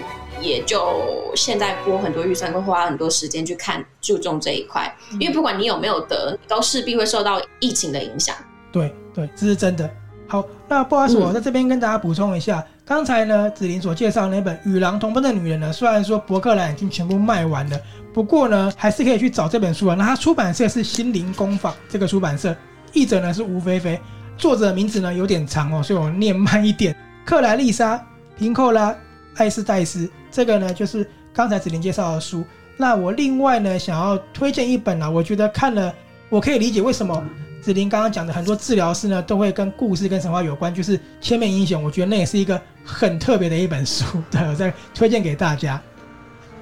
[0.40, 1.02] 也就
[1.34, 8.36] 现在拨很多预算，会花很多时间去看注重这一块，因为不管你有没有得，都势必会受到疫情的影响。
[8.70, 9.88] 对对，这是真的。
[10.28, 17.80] 好，那不好意思，我在这边跟大家补充一下，刚、才呢，子琳所介绍那本《与狼同奔的女人》呢，虽然说博客来已经全部卖完了。
[18.12, 19.94] 不过呢，还是可以去找这本书啊。
[19.98, 22.54] 那它出版社是心灵工坊这个出版社，
[22.92, 23.98] 译者呢是吴菲菲，
[24.36, 26.94] 作者名字呢有点长哦，所以我念慢一点。
[27.24, 27.96] 克莱丽莎·
[28.36, 28.90] 平寇拉·
[29.36, 32.44] 艾斯戴斯，这个呢就是刚才子琳介绍的书。
[32.76, 35.90] 那我另外呢想要推荐一本啊，我觉得看了
[36.28, 37.24] 我可以理解为什么
[37.62, 45.80] 子林刚刚讲的很多治疗师呢都会跟故事跟神话有关，就是《千面英雄》，我觉得那也是一个很特别的一本书，对，我再推荐给大家。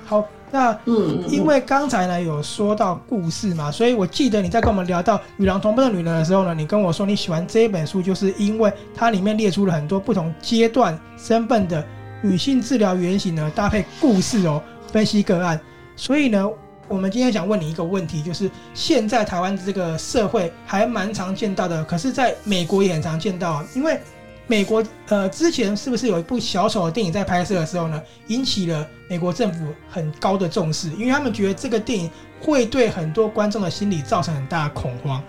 [0.04, 0.24] 好。
[0.52, 11.86] 那嗯，因为刚才呢有说到故事嘛，所以我记得你在跟我们聊到《与狼同奔的女人》的时候呢，你跟我说你喜欢这一本书，就是因为它里面列出了很多不同阶段身份的
[12.20, 14.60] 女性治疗原型呢，搭配故事哦，
[14.90, 15.60] 分析个案。
[15.94, 16.44] 所以呢，
[16.90, 23.98] 我们今天想问你一个问题，就是现在台湾这个社会还蛮常见到的，可是在美国也很常见到，因为。
[24.46, 35.22] 美国呃，之前是不是有一部小丑的电影在拍摄的时候呢，引起了美国政府很高的重视，因为他们觉得这个电影会对很多观众的心理造成很大的恐慌。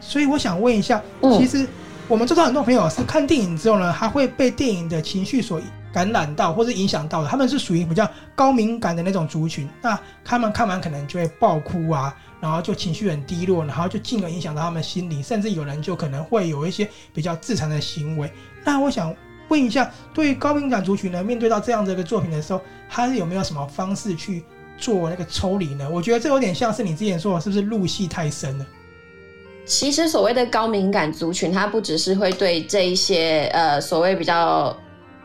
[0.00, 1.02] 所以我想问一下，
[1.38, 1.68] 其实
[2.08, 5.60] 我们知道很多朋友是看电影之后呢，他会被电影的情绪所
[5.92, 12.14] 感染到或者影响到的，他们是属于比较高敏感的那种族群，那他们看完可能就会爆哭啊。
[12.40, 18.28] 然后就情绪很低落，然后就进而影响到他们心理，甚至有人就可能会有一些比较自残的行为。
[18.64, 19.14] 那我想
[19.46, 24.42] 问一下，对于高敏感族群呢，面对到这样的一个作品的时候，他是有没有什么方式去
[24.76, 25.88] 做那个抽离呢？
[25.88, 28.66] 我觉得这有点像是你之前说的，是不是入戏太深了？
[29.64, 34.76] 其实所谓的高敏感族群，他不只是会对这一些呃所谓比较。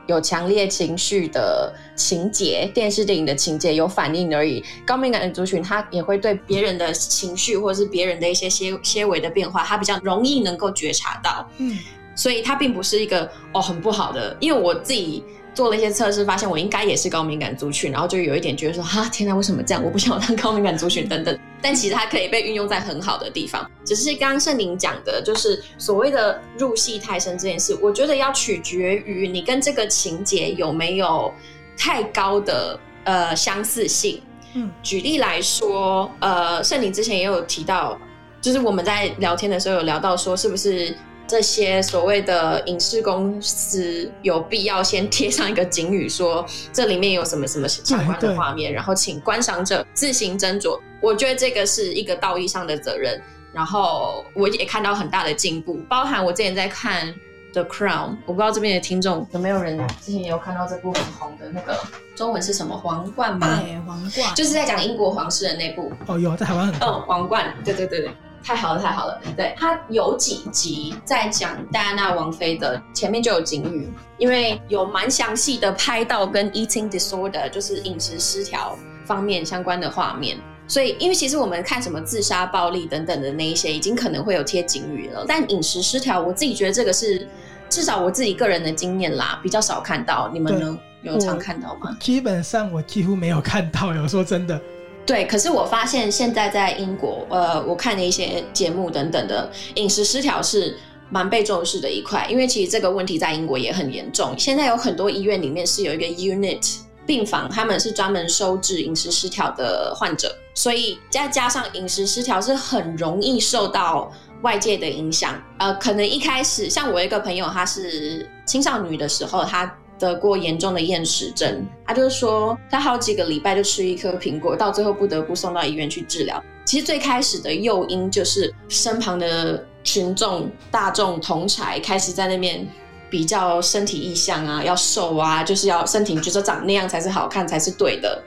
[0.08, 4.64] 有强烈情绪的情节，电视电影的情节有反应而已。
[4.86, 11.48] 高敏感的族群，他也会对别人的情绪或者是别人的一些些些微的变化，他比较容易能够觉察到。
[11.58, 11.78] 嗯，
[12.16, 15.24] 所以他并不是一个哦很不好的，因为我自己。
[15.58, 19.84] 做了一些测试，发现我应该也是高敏感族群，然后就有一点觉得说，哈，天哪，为什么这样？
[19.84, 21.36] 我不想当高敏感族群等等。
[21.64, 23.68] 但其实它可以被运用在很好的地方。
[23.84, 31.34] 只是刚刚圣宁讲的，就是所谓的入戏太深这件事，我觉得要取决于你跟这个情节有没有
[31.76, 34.22] 太高的呃相似性。
[34.54, 37.98] 嗯，举例来说，呃，圣宁之前也有提到，
[38.40, 40.96] 就是我们在聊天的时候有聊到说，是不是？
[41.28, 50.80] 这些所谓的影视公司有必要先贴上一个警语，说这里面有什么什么相关的画面，然后请观赏者自行斟酌。
[51.02, 53.22] 我觉得这个是一个道义上的责任。
[53.54, 57.14] 然后我也看到很大的进步，包含我之前在看。
[57.54, 61.76] The Crown，我不知道这边的听众有没有人之前有看到这部很红的那个
[62.14, 63.60] 中文是什么皇冠吗？
[63.64, 65.92] 对，皇冠就是在讲英国皇室的那部。
[66.06, 66.76] 哦，有在台湾很。
[66.76, 68.12] 嗯，皇冠，对对对对，
[68.48, 69.20] 太好了太好了。
[69.36, 80.38] 对，它有几集在讲戴安娜王妃的，前面就有警语，因为有蛮详细的拍到跟 eating disorder，就是饮食失调方面相关的画面。
[80.66, 85.26] 所以，因为其实我们看什么自杀、暴力等等的那一些，已经可能会有贴警语了。
[85.28, 87.28] 但饮食失调，我自己觉得这个是
[87.68, 90.30] 至少我自己个人的经验啦，比较少看到。
[90.34, 90.78] 你们呢？
[91.04, 91.96] 有常看到吗？
[92.00, 93.94] 基本上我几乎没有看到。
[93.94, 94.60] 有说真的，
[95.08, 95.26] 对。
[95.26, 100.78] 可是我发现现在在英国，呃，我看的一些节目等等的，饮食失调是
[101.10, 102.28] 蛮被重视的一块。
[102.30, 104.36] 因为其实这个问题在英国也很严重。
[104.38, 106.82] 现在有很多医院里面是有一个 unit。
[107.08, 115.42] 病房，他们是专门收治饮食失调的患者，所以再加上饮食失调是很容易受到外界的影响。
[115.58, 126.44] 呃，可能一开始像我一个朋友，她是青少女的时候，她得过严重的厌食症，他就说他好几个礼拜就吃一颗苹果，到最后不得不送到医院去治疗。
[126.66, 132.68] 其实最开始的诱因就是身旁的群众大众同侪开始在那边。
[133.10, 138.22] 比较身体意象啊，要瘦啊，就是要身体就是长那样才是好看，才是对的。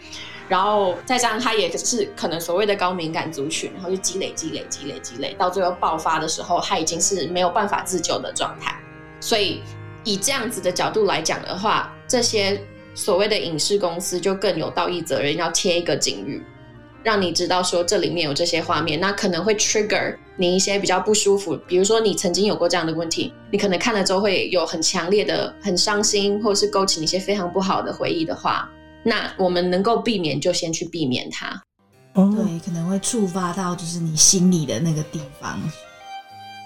[0.48, 8.74] 然后再加上他也是可能所谓的高敏感族群，然后就积累、积累、积累、积累，到最后爆发的时候，他已经是没有办法自救的状态。
[9.20, 9.60] 所以
[10.04, 12.60] 以这样子的角度来讲的话，这些
[12.94, 16.42] 所谓的影视公司就更有道义责任，要贴一个警语。
[17.02, 28.68] 让你知道说这里面有这些画面，那可能会 trigger 你一些比较不舒服，比如说你曾经有过这样的问题，你可能看了之后会有很强烈的、很伤心，或者是勾起你一些非常不好的回忆的话，
[29.02, 31.62] 那我们能够避免就先去避免它。
[32.12, 35.58] 哦，对，可能会触发到就是你心里的那个地方。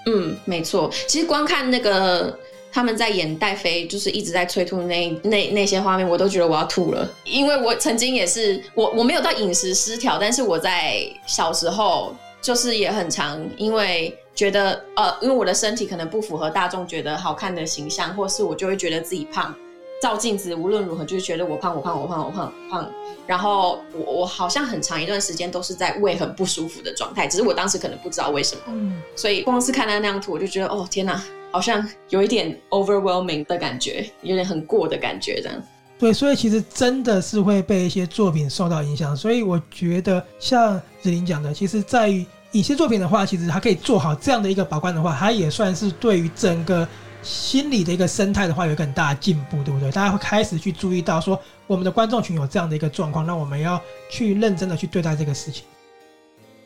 [0.07, 2.37] 嗯，没错，其实光看那个。
[2.75, 7.09] 他们在演戴妃，就是一直在催吐那那那些画面，我都觉得我要吐了。
[7.23, 19.55] 因为我曾经也是，我我没有到饮食失调，但是我在小时候就是也很常，因为觉得呃，因为我的身体可能不符合大众觉得好看的形象，或是我就会觉得自己胖，
[20.01, 22.91] 照镜子无论如何就是觉得我胖，我胖，我胖，我胖，胖。
[23.25, 28.61] 然后我我好像很长一段时间都是在胃很不舒服的状态，只是我当时可能不知道为什么。
[28.67, 31.23] 嗯，所以光是看他那张图，我就觉得哦天哪！
[31.51, 35.63] 好像有一点 overwhelming 的感觉，有点很过的感觉，这样。
[35.97, 39.15] 对，所以其实真的是会被一些作品受到影响。
[39.15, 46.85] 所以我觉得，像子琳讲的，其实在于一些作品的话，其实它可以做好这样的一个把关的话，它也算是对于整个
[47.25, 49.91] 心理的一个生态的话，有一个很大的进步，对不对？
[49.91, 55.63] 大家会开始去注意到说，我们的观众群有这样的一个状况，那我们要去认真的去对待这个事情。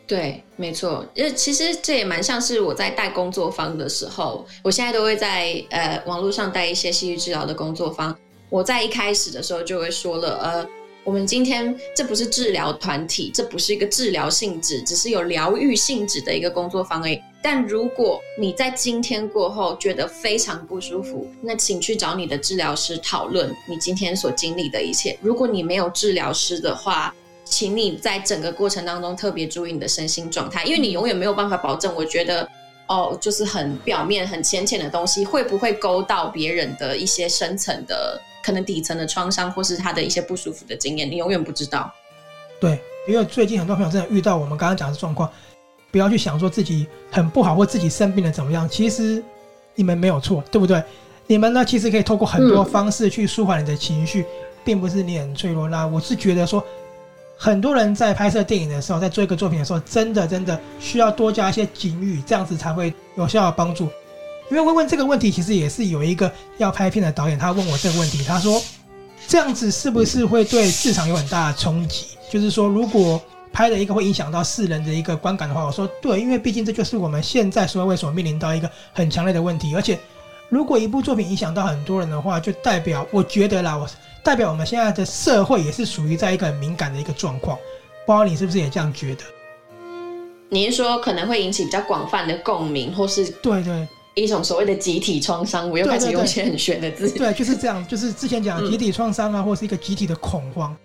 [0.05, 8.15] 对，没错，呃，其实这也蛮像是我在带工作坊的时候，我现在都会在呃网络上带一些戏剧治疗的工作坊。
[8.49, 10.67] 我在一开始的时候就会说了，呃，
[11.03, 17.19] 我们今天这不是治疗团体，这不是一个治疗性质，只是有疗愈性质的一个工作坊而已。
[17.41, 25.17] 但如果你在今天过后觉得非常不舒服，那请去找你的治疗师讨论你今天所经历的一切。
[25.21, 31.91] 如果你没有治疗师的话，请你在整个过程当中特别注意你的身心状态，因为你永远没有办法保证。
[31.95, 32.47] 我觉得，
[32.89, 41.93] 哦，就是很表面、很浅浅的东西，会不会勾到别人的一些深层的、可能底层的创伤，或是他的一些不舒服的经验，你永远不知道。
[42.59, 45.31] 对，因为最近很多朋友真的遇到我们刚刚讲的状况，
[45.91, 49.23] 不要去想说自己很不好或自己生病了怎么样，其实
[49.75, 50.83] 你们没有错，对不对？
[51.27, 54.25] 你们呢，其实可以透过很多方式去舒缓你的情绪，嗯、
[54.63, 55.69] 并不是你很脆弱。
[55.69, 56.65] 那我是觉得说。
[57.41, 63.89] 很多人在拍摄电影的时候，在做一个作品的时候，真的真的需要多加一些警语，这样子才会有效帮助。
[64.51, 68.61] 因为会问这个问题，其实也是有一个要拍片的导演，他问我这个问题，他说
[69.25, 72.07] 这样子是不是会对市场有很大的冲击？
[72.29, 73.21] 就是说，如果
[73.53, 79.97] 拍了一个会影响到世人的一个观感的话，我说对，因为毕竟这就是我们现在所谓所面临到一个很强烈的问题，而且
[80.49, 83.87] 如果一部作品影响到很多人的话，就代表我觉得啦，我。
[84.21, 87.57] 代表我们现在的社会也是属于在一个很敏感的一个状况，
[88.05, 89.23] 不知道你是不是也这样觉得？
[90.49, 95.69] 你是说可能会引起比较广泛的共鸣，或是对对一种所谓的集体创伤？
[95.69, 97.09] 我又开始用一些很玄的字。
[97.11, 100.75] 对，就是这样，就是之前讲的集体创伤啊，嗯、或是一个集体的恐慌。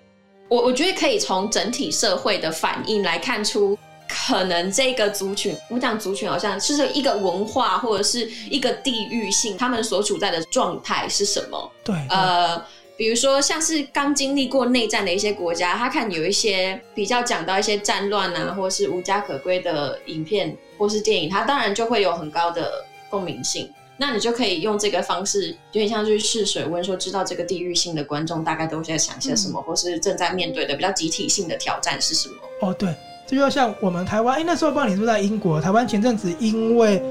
[0.48, 3.76] 我我觉得可以从整体社会的反应来看出，
[4.09, 11.72] 可能这个族群，我们讲族群好像是一个文化或者是一个地域性，他们所处在的状态是什么？
[11.82, 12.64] 对，对，呃。
[12.96, 23.68] 比如说像是刚经历过内战的一些国家，他看有一些比较讲到一些战乱啊，或是无家可归的影片或是电影，他当然就会有很高的共鸣性。
[23.96, 32.36] 那你就可以用这个方式，有点像去试水温，说知道这个地域性的观众大概都在想些什么，嗯、或是正在面对的比较集体性的挑战是什么。
[32.61, 32.94] 哦，对，
[33.26, 37.02] 这就像我们台湾，哎，那时候不知道你是不是在英国，台湾前阵子因为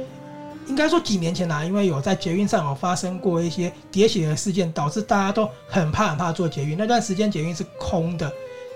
[0.67, 8.31] 应该说几年前啦，因为有在捷运上有发生过一些喋血的事件，导致大家都很怕很怕坐捷运，那段时间捷运是空的，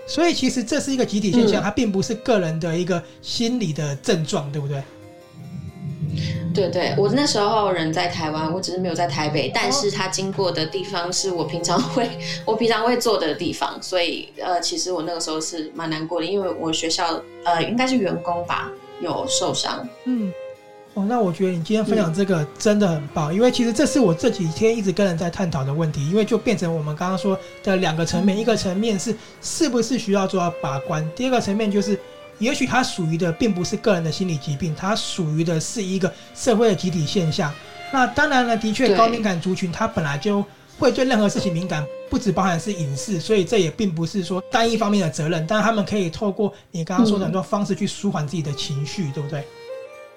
[0.06, 4.82] 所以其实这是一个集体现象，嗯、它并不是个人的一个心理的症状，对不对？
[6.54, 12.08] 对对，我那时候人在台湾，我只是没有在台北，但是他经过的地方是我平常会
[12.44, 19.88] 我平常会坐的地方，所以呃，其实我那个时候是蛮难过的，因为我学校呃应该是员工吧有受伤。
[20.04, 20.32] 嗯，
[20.94, 31.96] 哦，那我觉得你今天分享这个真的很棒，嗯、因为其实这是我这几天一直跟人在探讨的问题，因为就变成我们刚刚说的两个层面，嗯、一个层面是是不是需要做到把关，第二个层面就是。
[32.38, 37.52] 也许它属于的并不是个人的心理疾病，它属于的是一个社会的集体现象。
[37.92, 40.44] 那当然了，的确高敏感族群它本来就
[40.78, 45.46] 会对任何事情敏感，不只包含是隐私，所以这也并不是说单一方面的责任。
[45.46, 49.42] 但他们可以透过你刚刚说的很多方式去舒缓自己的情绪，对不对？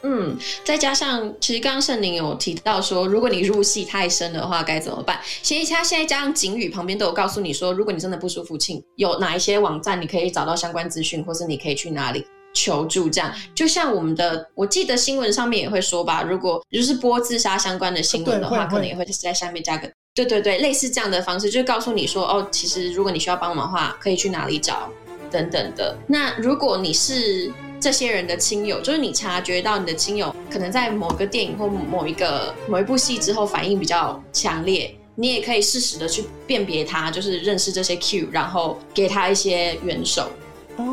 [0.03, 5.19] 嗯，再加上，其实刚刚圣宁有提到说，如果你入戏太深的话，该怎么办？
[5.43, 13.07] 其实他现在加上警语旁边都有告诉你说，如果你真的不舒服，请有哪一些网站你可以找到相关资讯，或是你可以去哪里求助。
[13.09, 24.89] 这样，就像我们的，我记得新闻上面也会说吧，如果就是播自杀相关的新闻的话，可能也会在下面加个，对对对，类似这样的方式，就是告诉你说，哦，其实如果你需要帮忙的话，可以去哪里找，
[25.29, 25.95] 等等的。
[26.07, 27.53] 那如果你是。
[27.81, 40.29] 这些人的亲友，就是你察觉到你的亲友可能在某个电影或某一个某一部戏之后反应比较强烈，你也可以适时的去辨别他，就是认识这些 Q，然后给他一些援手，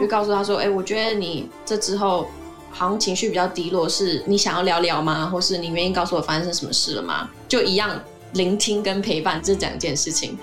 [0.01, 2.27] 就告诉他说：“哎，我觉得你这之后
[2.71, 5.27] 好像情绪比较低落，是你想要聊聊吗？
[5.27, 10.39] 或是你愿意告诉我发生什么事了吗？”就一样，聆听跟陪伴这两件事情。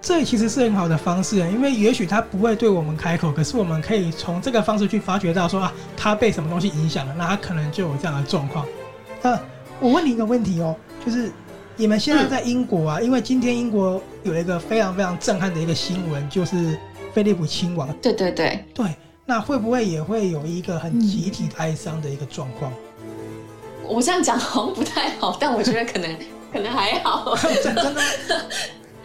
[0.00, 8.64] 这其实是很好的方式，因为也许他不会对我们开口，可是我们可以从这个方式去发觉到说啊，他被什么东西影响了，那他可能就有这样的状况。
[9.20, 9.38] 那
[9.80, 10.74] 我问你一个问题哦，
[11.04, 11.30] 就是
[11.76, 16.78] 你们现在在英国啊，嗯、因为今天英国有一个非常非常震撼的一个新闻，就是
[17.12, 17.92] 菲利普亲王。
[18.00, 18.86] 对对对对，
[19.26, 22.72] 那会不会也会有一个很集体哀伤的一个状况？
[23.84, 26.16] 我这样讲好像不太好，但我觉得可能
[26.52, 27.36] 可能还好。
[27.62, 27.94] 真的。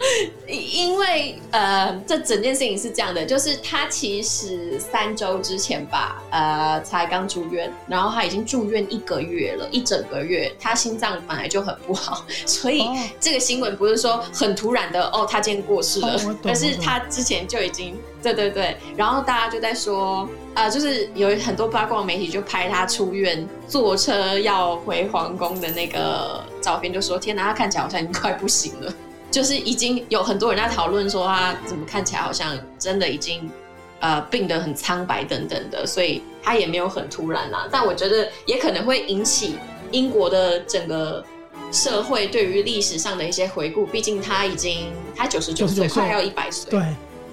[0.46, 10.52] 因为呃，这整件事情是这样的，就是他其实三周之前吧，呃，才刚住院，然后他已经住院一个月了，一整个月。
[10.60, 12.84] 他心脏本来就很不好，所以
[13.20, 18.76] 这个新闻不是说很突然的哦，他今天过世了，而是他之前就已经，对对对。
[18.96, 28.92] 然后大家就在说，呃，就是有很多八卦媒体就拍他出院坐车要回皇宫的那个照片，就说天哪，他看起来好像已经快不行了。
[29.34, 33.50] 就是已经有很多人在讨论说他怎么看起来好像真的已经
[33.98, 37.68] 呃病得很苍白等等的，所以他也没有很突然啦。
[37.68, 39.56] 但我觉得也可能会引起
[39.90, 41.24] 英国的整个
[41.72, 46.70] 社会对于历史上的一些回顾，毕竟他已经他九十九岁，快要一百岁。
[46.70, 46.82] 对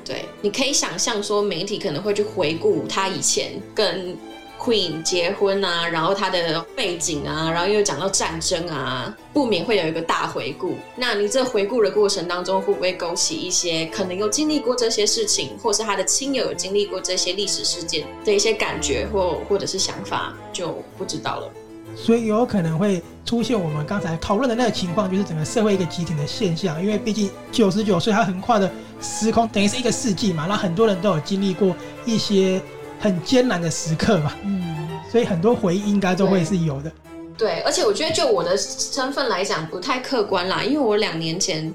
[0.04, 4.18] 对，你可以想象说媒体可能会去回顾他以前跟。
[4.64, 10.76] Queen 结婚啊，然后他的背景啊，然后又讲到战争啊，不免会有一个大回顾。
[10.96, 21.52] 那你这回顾的过程当中，会不会勾起一些可能有经历过这些事情，或是他的亲友有经历过这些历史事件的一些感觉或或者是想法，就不知道了。
[21.96, 26.80] 所以有可能会出现我们刚才讨论的那个情况，就是整个社会一个集体的现象。
[26.80, 32.62] 因为毕竟九十九岁，他横跨的时空等于是一个世纪嘛，那很多人都有经历过一些。
[33.02, 36.92] 很艰难的时刻嘛，嗯，所以很多回忆应该都会是有的。
[37.36, 41.74] 对，对，而且我觉得就我的身份来讲不太客观啦，因为我两年前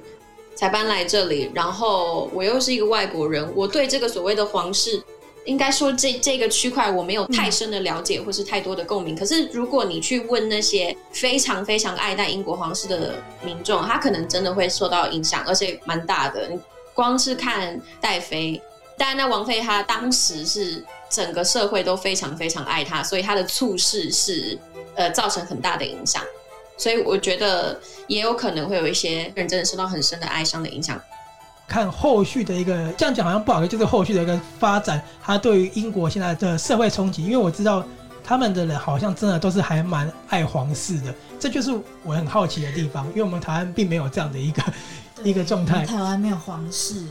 [0.55, 5.03] 才搬来这里，然后我又是一个外国人，我对这个所谓的皇室，
[5.45, 9.17] 应该说这这个区块我没有太深的了解或是太多的共鸣。
[9.17, 16.47] 嗯，可是如果你去问那些非常非常爱戴英国皇室的民众，他可能真的会受到影响，而且蛮大的。
[16.49, 16.57] 你
[16.95, 18.63] 光是看戴妃，
[18.97, 20.85] 当然那王妃她当时是。
[21.09, 24.59] 整个社会都非常非常爱他，所以他的处事是
[24.95, 26.23] 呃造成很大的影响，
[26.77, 31.01] 所以我觉得也有可能会有一些人真的受到很深的哀伤的影响。
[31.69, 37.85] 看后续的一个这样讲好像不好，就是后续的一个发展，他对于英国现在的社会冲击，因为我知道
[38.23, 41.71] 他们的人好像真的都是还蛮爱皇室的，这就是
[42.05, 44.63] 我很好奇的地方，因为我们台湾并没有这样的一个
[45.25, 45.85] 一个状态。
[45.85, 47.05] 台湾没有皇室。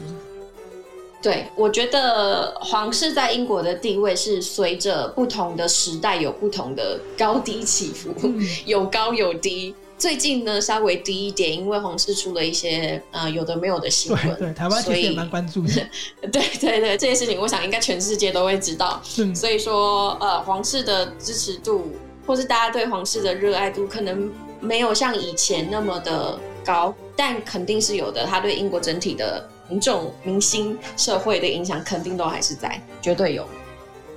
[1.25, 9.73] 对，我觉得皇室在英国的地位是随着不同的时代有不同的高低起伏，嗯、 有高有低。
[9.97, 14.21] 最近呢，稍微低一点，因为皇室出了一些呃有的没有的新闻。
[14.21, 15.73] 对对，台湾其实也蛮关注的。
[16.31, 19.01] 对对对，这些事情我想应该全世界都会知道。
[19.03, 19.33] 是。
[19.33, 21.87] 所以说，呃，皇室的支持度，
[22.27, 28.27] 或是大家对皇室的热爱度，可能没有像以前那么的高，但肯定是有的。
[28.27, 33.47] 他对英国整体的民众、民心、社会的影响，肯定都还是在，绝对有。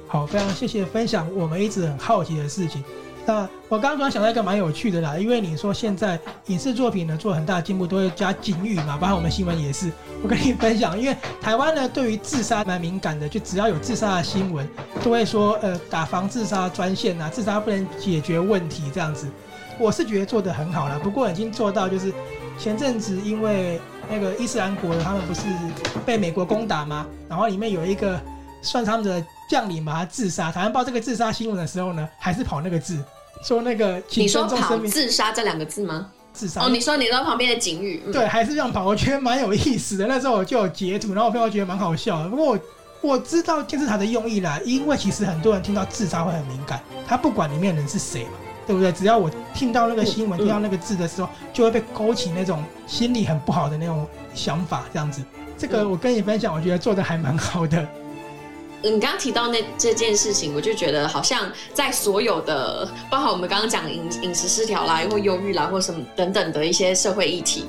[0.07, 2.83] 好，非常谢谢分享我们一直很好奇的事情。
[3.27, 9.93] 那我刚刚突然想到一个蛮有趣的啦，因为你说现在影视作品呢做很大的进步，都会加警语嘛，包括我们新闻也是。
[10.23, 14.67] 我跟你分享，因为台湾呢对于自杀蛮敏感的，就只要有自杀的新闻，
[15.05, 19.29] 都会说呃打防自杀专线啊，自杀不能解决问题这样子。
[19.79, 22.11] 我是觉得做得很好了，不过已经做到就是
[22.59, 23.79] 前阵子因为
[24.11, 25.43] 那个伊斯兰国他们不是
[26.07, 27.07] 被美国攻打吗？
[27.29, 28.21] 然后里面有一个
[28.63, 30.51] 算他们的将领嘛，他自杀。
[30.51, 33.03] 台湾报这个自杀新闻的时候呢，还是跑那个字。
[33.43, 36.11] 说那个，你说跑自杀这两个字吗？
[36.33, 40.07] 自杀哦，你说你到旁边的警语，嗯、对，还是这样跑，我觉得蛮有意思的。
[40.07, 42.29] 那时候我就有截图，然后我朋友觉得蛮好笑的。
[42.29, 42.61] 不过我
[43.01, 48.31] 我知道电视台的用意啦，因为其实很多人听到自杀会很敏感，他不管里面的人是谁嘛，
[48.69, 48.93] 对不对？
[48.93, 55.23] 只要我听到那个新闻，嗯、听到那个字的时候，就会被勾起那种心里很不好的那种想法，这样子。
[55.57, 57.89] 这个我跟你分享，我觉得做的还蛮好的。
[58.83, 67.67] 你刚刚提到那这件事情，我就觉得好像在所有的，包括我们刚刚讲饮饮食失调啦，或忧郁啦，或什么等等的一些社会议题，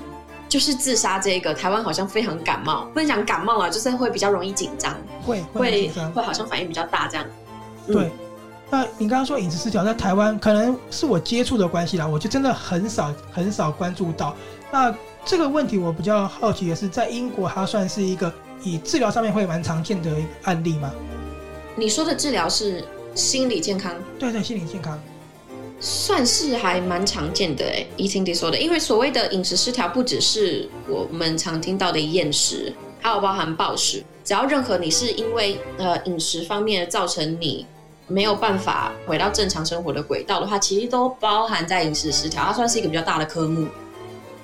[0.49, 2.89] 就是自杀这个，台湾好像非常感冒。
[2.93, 4.95] 不能讲感冒啊，就是会比较容易紧张，
[5.25, 7.25] 会会会好像反应比较大这样。
[7.87, 8.11] 对，嗯、
[8.69, 14.35] 那你刚刚说饮食失调在台湾，可能是我接触的关系啦，我就真的很少很少关注到。
[14.71, 14.95] 那
[15.25, 18.33] 这个问题我比较好奇的是，在英国它算是一个。
[18.61, 20.91] 以治疗上面会蛮常见的一个案例吗？
[21.77, 22.83] 你说的治疗是
[23.15, 23.95] 心理健康？
[24.19, 24.99] 对对，心理健康
[25.79, 28.57] 算是还蛮常见的诶，eating disorder。
[28.57, 34.03] 因为所谓的饮食失调，不只是我们常听到的厌食，还有包含暴食。
[34.25, 37.65] 只要任何你是因为呃饮食方面造成你
[38.09, 42.43] 没有办法回到正常生活的轨道的话，其实都包含在饮食失调。
[42.43, 43.67] 它算是一个比较大的科目。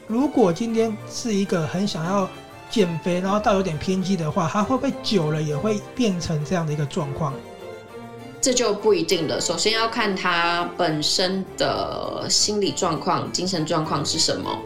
[0.07, 2.29] 如果今天是一个很想要。
[2.67, 7.31] 减肥，然后到有点偏激的话，他会不会久了也会变成这样的一个状况？
[8.41, 9.39] 这就不一定了。
[9.39, 14.59] 首先要看他本身的心理状况、精神状况是什么，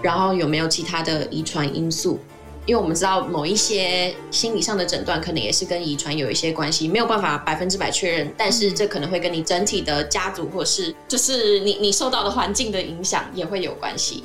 [0.00, 2.18] 然后有没有其他的遗传因素。
[2.64, 14.24] 因为我们知道某一些心理上的诊断可能也是跟遗传有一些关系，没有办法百分之百确认，但是这可能会跟你整体的家族或是就是你你受到的环境的影响也会有关系。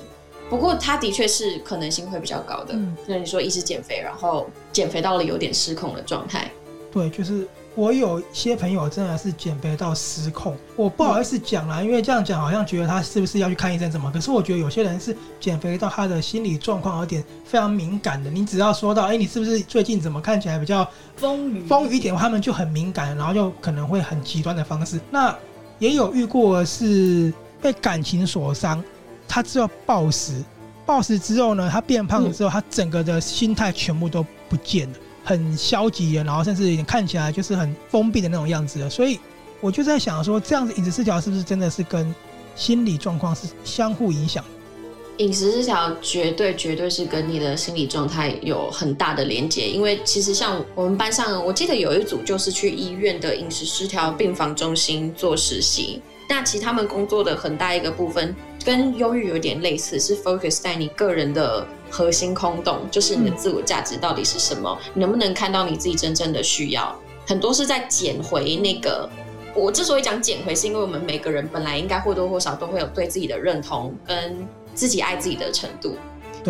[0.50, 2.74] 不过，它的确是可能性会比较高的。
[2.74, 6.50] 嗯，那你说一直减肥，然后减肥到了有点失控的状态。
[6.90, 7.46] 对，就是
[7.78, 14.12] 我有些朋友真的是减肥到失控，我不好意思讲啦，嗯，因为这样讲好像觉得他是不是要去看医生什么？
[14.12, 18.32] 可是我觉得有些人是减肥到他的心理状况有点非常敏感的。
[18.32, 25.00] 你只要说到，哎，你是不是最近怎么看起来比较丰腴丰腴一点，他们就很敏感，然后就可能会很极端的方式。
[25.12, 25.38] 那
[25.78, 28.84] 也有遇过是被感情所伤。
[29.28, 30.44] 他只有暴食，
[30.84, 34.98] 暴食之后呢，他变胖了之后，他整个的心态全部都不见了，
[35.28, 38.90] 很消极，然后甚至看起来就是很封闭的那种样子了。
[38.90, 39.20] 所以
[39.60, 42.16] 我就在想说，这样子饮食失调是不是真的是跟
[42.56, 44.42] 心理状况是相互影响？
[45.18, 58.34] 饮食失调绝对绝对是跟你的心理状态有很大的连结，因为其实像我们班上，我记得有一组就是去医院的饮食失调病房中心做实习，那其实他们工作的很大一个部分。
[58.68, 64.78] 跟忧郁有点类似，是 focus 在你个人的核心空洞，就是你的自我价值到底是什么？
[64.94, 66.94] 你能不能看到你自己真正的需要？
[67.26, 69.10] 很多是在捡回那个。
[69.56, 74.46] 我之所以讲捡回，是因为我们每个人本来应该或多或少都会有对自己的认同跟
[74.76, 75.96] 自己爱自己的程度。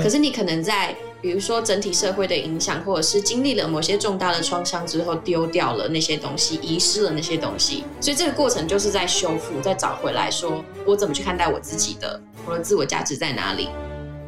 [0.03, 0.95] 可是你可能在。
[1.19, 13.67] 比如说整体社会的影响，或者是经历了某些重大的创伤之后，丢掉了那些东西，遗失了那些东西，所以这个过程就是在修复，再找回来说，我怎么去看待我自己的，我的自我价值在哪里，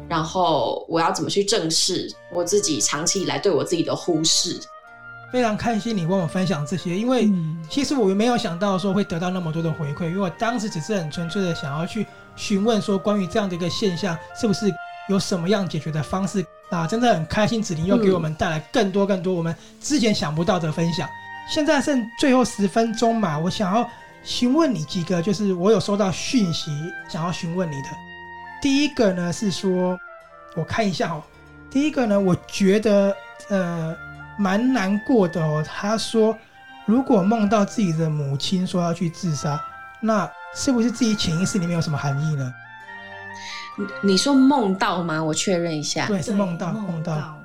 [0.08, 4.58] 然后我要怎么去正视我自己长期以来对我自己的忽视。
[5.32, 7.30] 非常开心你跟我分享这些，因为
[7.70, 12.04] 其实我没有想到说会得到那么多的回馈，因为我当时只是很纯粹的想要去
[12.34, 14.66] 询问说，关于这样的一个现象，是不是
[15.08, 16.44] 有什么样解决的方式。
[16.70, 21.08] 啊，真的很开心，子琳又给我们带来更多更多我们之前想不到的分享。
[21.08, 21.10] 嗯、
[21.52, 23.90] 现在剩最后十分钟嘛，我想要
[24.22, 26.70] 询问你几个，就是我有收到讯息
[27.08, 27.88] 想要询问你的。
[28.62, 29.98] 第一个呢是说，
[30.54, 31.20] 我看一下哦，
[31.72, 33.12] 第一个呢，我觉得
[33.48, 33.92] 呃
[34.38, 35.64] 蛮难过的哦。
[35.66, 36.38] 他说，
[36.86, 39.60] 如果梦到自己的母亲说要去自杀，
[40.00, 42.52] 那是不是自己潜意识里面有什么含义呢？
[44.02, 45.22] 你说梦到吗？
[45.22, 46.06] 我确认一下。
[46.06, 47.12] 对，是梦到，梦到。
[47.12, 47.40] 啊、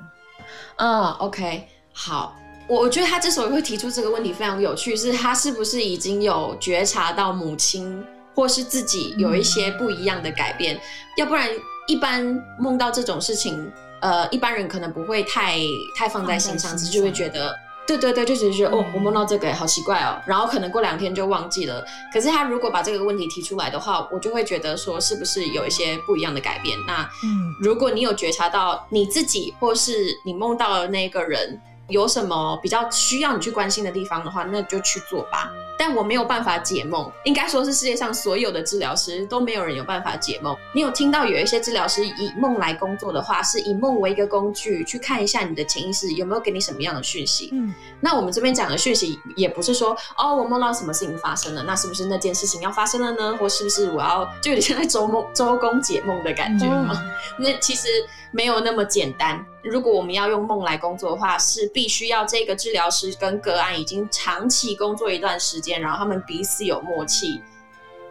[0.76, 2.36] 哦，OK，好。
[2.68, 10.74] 我我觉得他之所以会提出这个问题非常有趣，是他是不是已经有觉察到母亲或是自己有一些不一样的改变？
[10.76, 10.80] 嗯、
[11.18, 11.48] 要不然
[11.86, 12.24] 一般
[12.58, 13.70] 梦到这种事情，
[14.00, 15.58] 呃，一般人可能不会太
[15.96, 17.54] 太放在心上，只是会觉得。
[17.86, 21.84] 对对对，就只是哦，我梦到这个，好奇怪哦，然后可能过两天就忘记了。
[22.12, 26.76] 可是他如果把这个问题提出来的话，我就会觉得说，是不是有一些不一样的改变？
[26.86, 29.92] 那嗯，如果你有觉察到你自己或是
[30.24, 31.60] 你梦到的那个人。
[31.88, 35.52] 有什么比较需要你去关心的地方的话，那就去做吧。
[35.78, 40.56] 但我没有办法解梦，应该说是世界上所有的治疗师都没有人有办法解梦。
[40.72, 47.50] 你有听到有一些治疗师以梦来工作的话，是以梦为一个工具去看一下你的潜意识有没有给你什么样的讯息。
[47.52, 53.36] 嗯，那我们这边讲的讯息也不是说哦，我梦到什么事情发生了，那是不是那件事情要发生了呢？
[53.38, 56.94] 或是不是我要就有点像在周梦周公解梦的感觉吗？
[57.38, 57.88] 嗯、那其实
[58.30, 59.44] 没有那么简单。
[59.62, 67.42] 如果我们要用梦来工作的话，是必须要这个治疗师跟个案已经长期工作一段时间，然后他们彼此有默契，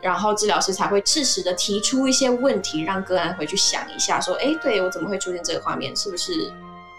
[0.02, 5.96] 然后治疗师才会适时的提出一些问题，让个案回去想一下，说，哎，对，我怎么会出现这个画面？
[5.96, 6.54] 是不是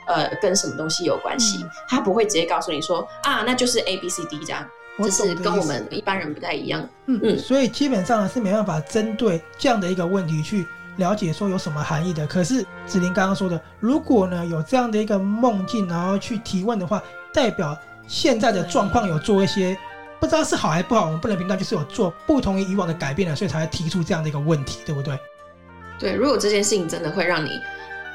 [0.06, 1.58] 呃跟什么东西有关系？
[1.62, 4.66] 嗯、他不会直接告诉你说，啊，那就是 A B C D 这样，
[4.98, 6.88] 这是跟我们一般人不太一样。
[7.06, 10.66] 嗯嗯，所以基本上呢是没办法针对这样的一个问题去。
[10.96, 17.02] 了解说有什么含义的，可是子琳刚刚说的，如果呢有这样的一个梦境，然后去提问的话，
[17.34, 17.76] 代表
[18.08, 19.76] 现在的状况有做一些
[20.20, 25.18] 不知道是好还是不好，我们不能评断，就是有做不同于以往的改变了，所以才会提出这样的一个问题，对不对？
[25.98, 27.50] 对，如果这件事情真的会让你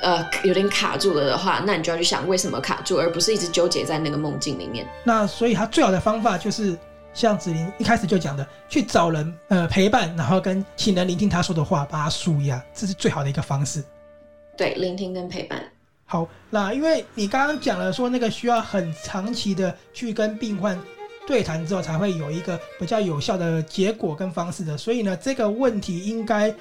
[0.01, 4.87] 呃有点卡住了的话，那你就要去想为什么卡住，而不是一直纠结在那个梦境里面。
[5.03, 6.77] 那所以他最好的方法就是。
[7.13, 13.83] 像子琳一开始就讲的，去找人呃陪伴，然后跟请人聆听他说的话，把他舒压，这是最好的一个方式。
[14.55, 15.61] 对，聆听跟陪伴。
[16.05, 20.81] 好，那因为你刚刚讲了说那个需要很长期的去跟病患
[21.27, 26.53] 对谈之后，才会有一个比较有效的结果跟方式的，所以呢，这个问题应该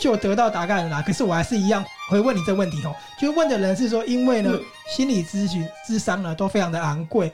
[0.00, 1.02] 就得到答案了啦。
[1.02, 7.32] 可是我还是一样会问你这个问题哦，就问的人是说，因为呢，嗯、心理咨询咨商呢都非常的昂贵，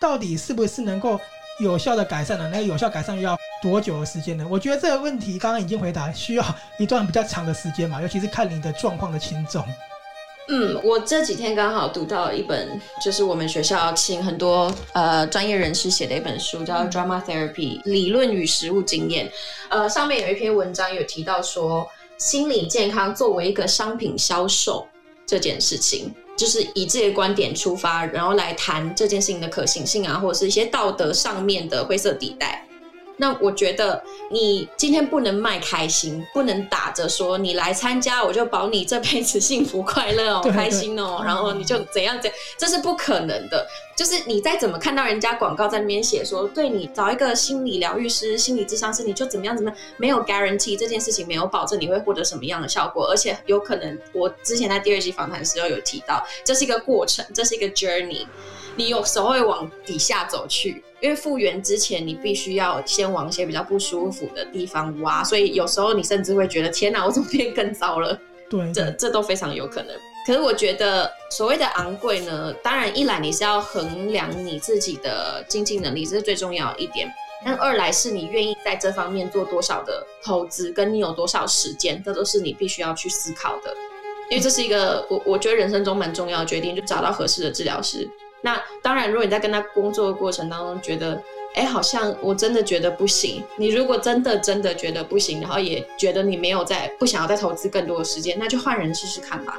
[0.00, 1.20] 到底是不是能够？
[1.60, 4.44] 有效的改善呢，那个有效改善要多久的时间呢？
[4.50, 6.44] 我觉得这个问题刚刚已经回答，需要
[6.80, 9.64] 一段比较长的时间嘛，尤其是看你的状况的轻重。
[10.48, 19.26] 嗯，我这几天刚好读到一本，就是我们学校请很多呃专业人士写的一本书，叫《Drama Therapy 理论与实务经验》。
[19.68, 21.88] 呃，上面有一篇文章有提到说，
[22.18, 24.86] 心理健康作为一个商品销售
[25.26, 26.14] 这件事情。
[26.36, 32.66] 就是以这些观点出发，然后来谈这件事情的可行性啊，或者是一些道德上面的灰色地带。
[33.16, 43.66] 那我觉得你今天不能卖开心，不能打着说你来参加，我就保你这辈子幸福快乐哦，开心哦，然后你就怎样怎样，这是不可能的。
[43.96, 58.26] 就是你再怎么看到人家广告在那边写说，对你找一个心理疗愈师、心理咨商师，你就怎么样怎么样，没有 guarantee 这件事情没有保证你会获得什么样的效果，而且有可能我之前在第二集访谈的时候有提到，这是一个过程，这是一个 journey，
[58.74, 60.82] 你有时候会往底下走去。
[61.04, 68.18] 因为复原之前，你必须要先往一些比较不舒服的地方挖，所以有时候你甚至会觉得天哪，我怎么变更糟了？
[68.48, 69.94] 对，这这都非常有可能。
[70.26, 77.06] 可是我觉得所谓的昂贵呢，当然一来你是要衡量你自己的经济能力，这是最重要的一点；
[77.44, 83.74] 但二来是你愿意在这方面做多少的投资，跟你有多少时间，这都是你必须要去思考的。
[84.30, 88.08] 因为这是一个我我觉得人生中蛮重要的决定，就找到合适的治疗师。
[88.44, 91.18] 那当然，如果你在跟他工作的过程当中觉得，
[91.54, 93.42] 哎，好像我真的觉得不行。
[93.56, 99.58] 你如果真的真的觉得不行，然后也觉得你没有再不想要再投资更多的时间，那就换人试试看吧。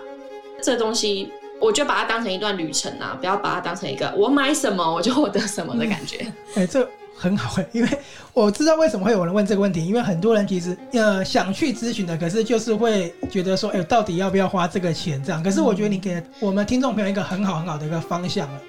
[0.62, 6.18] 这东西，我就把它当成一段旅程啊，不要把它当成一个我买什么我就获得什么的感觉。
[6.54, 7.90] 哎、嗯，这很好哎，因为
[8.34, 15.42] 我知道为什么会有人问这个问题，因为很多人其实呃想去咨询的，可是就是会觉得说，哎，到底要不要花这个钱这样？
[15.42, 18.62] 可是我觉得你给我们听众朋友一个很好很好的一个方向了。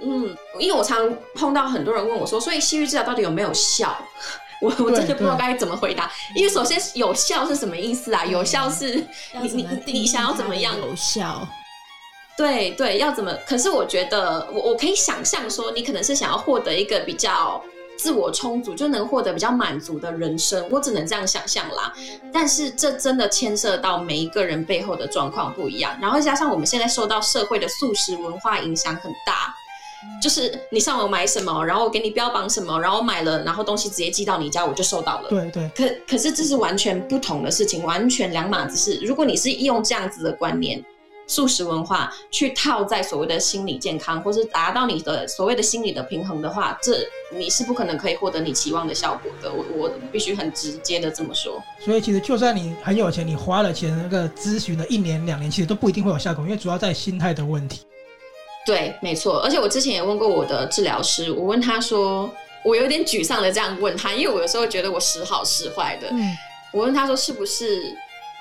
[0.00, 3.96] 嗯，因为我常碰到很多人问我说，所以西域治疗到底有没有效？
[4.60, 6.10] 我我真的不知道该怎么回答。
[6.34, 8.24] 因为首先有效是什么意思啊？
[8.24, 9.04] 有效是
[9.42, 11.46] 你你你想要怎么样有效？
[12.36, 13.32] 对对，要怎么？
[13.46, 17.62] 可是我觉得我我可以想象说，你可能是想要获得一个比较
[17.98, 20.66] 自我充足，就能获得比较满足的人生。
[20.70, 21.92] 我只能这样想象啦。
[22.32, 29.54] 但是这真的牵涉到每一个人背后的状况不一样，然后加上我们现在受到社会的素食文化影响很大。
[30.22, 35.28] 就是你上网买什么，然后我给你标榜什么，然后买了，然后东西直接寄到你家，我就收到了。
[35.28, 35.68] 对对。
[35.76, 38.98] 可可是这是完全不同的事情，完全两码子事。
[39.04, 40.82] 如果你是用这样子的观念，
[41.26, 46.98] 素食文化去套在所谓的心理健康，或是达到你的所谓的心理的平衡的话，这
[47.34, 49.52] 你是不可能可以获得你期望的效果的。
[49.52, 51.62] 我我必须很直接的这么说。
[51.80, 57.80] 所以其实就算你很有钱，你花了钱那个咨询了一年两年，其实都不一定会有效果，因为主要在心态的问题。
[58.64, 59.40] 对，没错。
[59.40, 62.32] 而且我之前也问过我的治疗师，我问他说，
[62.64, 66.08] 我有点沮丧的这样问他，因为我有时候觉得我时好时坏的。
[66.10, 66.36] 嗯，
[66.72, 67.94] 我问他说，是不是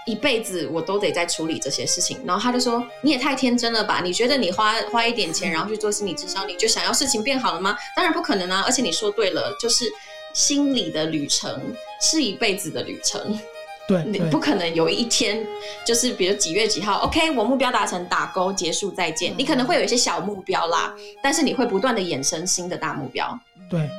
[0.05, 2.19] 一辈子我都得在处理这些事情？
[2.25, 4.01] 然后他就说，你也太天真了吧？
[4.03, 7.77] 你觉得你花花一点钱，然后去做心理智商，你就想要事情变好了吗？
[7.95, 8.63] 当然不可能啊！
[8.65, 9.85] 而且你说对了，就是
[10.33, 11.61] 心理的旅程
[11.99, 13.39] 是一辈子的旅程。
[13.85, 15.45] 对，你不可能有一天，
[15.85, 19.33] 就是比如几月几号，OK，我目标达成，打勾结束，再见。
[19.37, 23.37] 你可能会有一些小目标啦，但是你会不断的衍生新的大目标。
[23.69, 23.89] 对，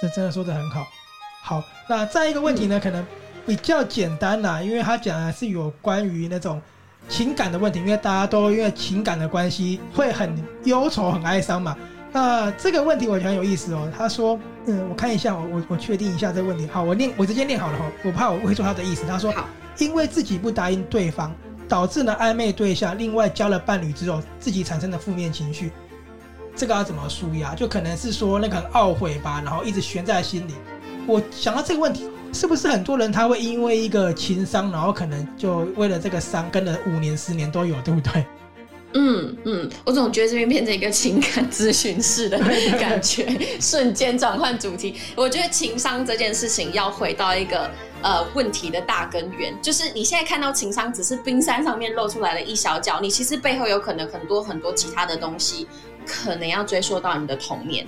[0.00, 0.86] 这真的说的很好。
[1.42, 3.06] 好，那再一个问题呢，嗯、可能
[3.46, 6.60] 比较简单啦，因为他讲的是有关于那种
[7.06, 10.34] 情感的问题，因为大家都因为情感的关系会很
[10.64, 11.76] 忧愁、很哀伤嘛。
[12.14, 13.92] 那这个问题我觉得很有意思哦。
[13.94, 14.40] 他说。
[14.66, 16.66] 嗯，我看一下，我我我确定一下这个问题。
[16.72, 19.04] 好，我念，我直接念好了哈，我怕我会错他的意思。
[19.06, 19.30] 他说，
[19.76, 21.30] 因为自己不答应对方，
[21.68, 25.70] 导致呢暧昧对象另外交了伴侣之后，自己产生的负面情绪，
[26.56, 27.54] 这个要怎么舒压？
[27.54, 30.54] 就可能是说那个很懊悔吧，然后一直悬在心里。
[31.06, 38.24] 我想到这个问题，是不是很多人他会因为一个情伤，然后可能就为了这个伤跟了五年、十年都有，对不对？
[38.96, 42.38] 嗯嗯，我总觉得这边变成一个情感咨询室的
[42.78, 43.26] 感觉，
[43.60, 44.94] 瞬间转换主题。
[45.16, 47.68] 我觉得情商这件事情要回到一个
[48.02, 55.66] 呃问题的大根源，就是你现在看到情商只是冰山上面露出来的一小角，你其实背后有可能很多很多其他的东西，
[56.06, 57.84] 可能要追溯到你的童年。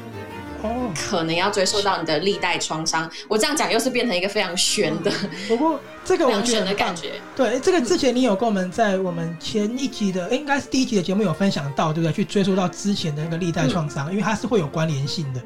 [0.62, 3.11] 哦，可能要追溯到你的历代创伤。
[3.28, 7.12] 我这样讲又是变成一个非常悬的，嗯、不过这个我觉得的感觉。
[7.34, 12.12] 对，这个之前你有跟我们在我们前一集的，应该是第一集的节目有分享到，对不对？
[12.12, 15.40] 去追溯到之前的那个历代创伤，嗯、因为它是会有关联性的。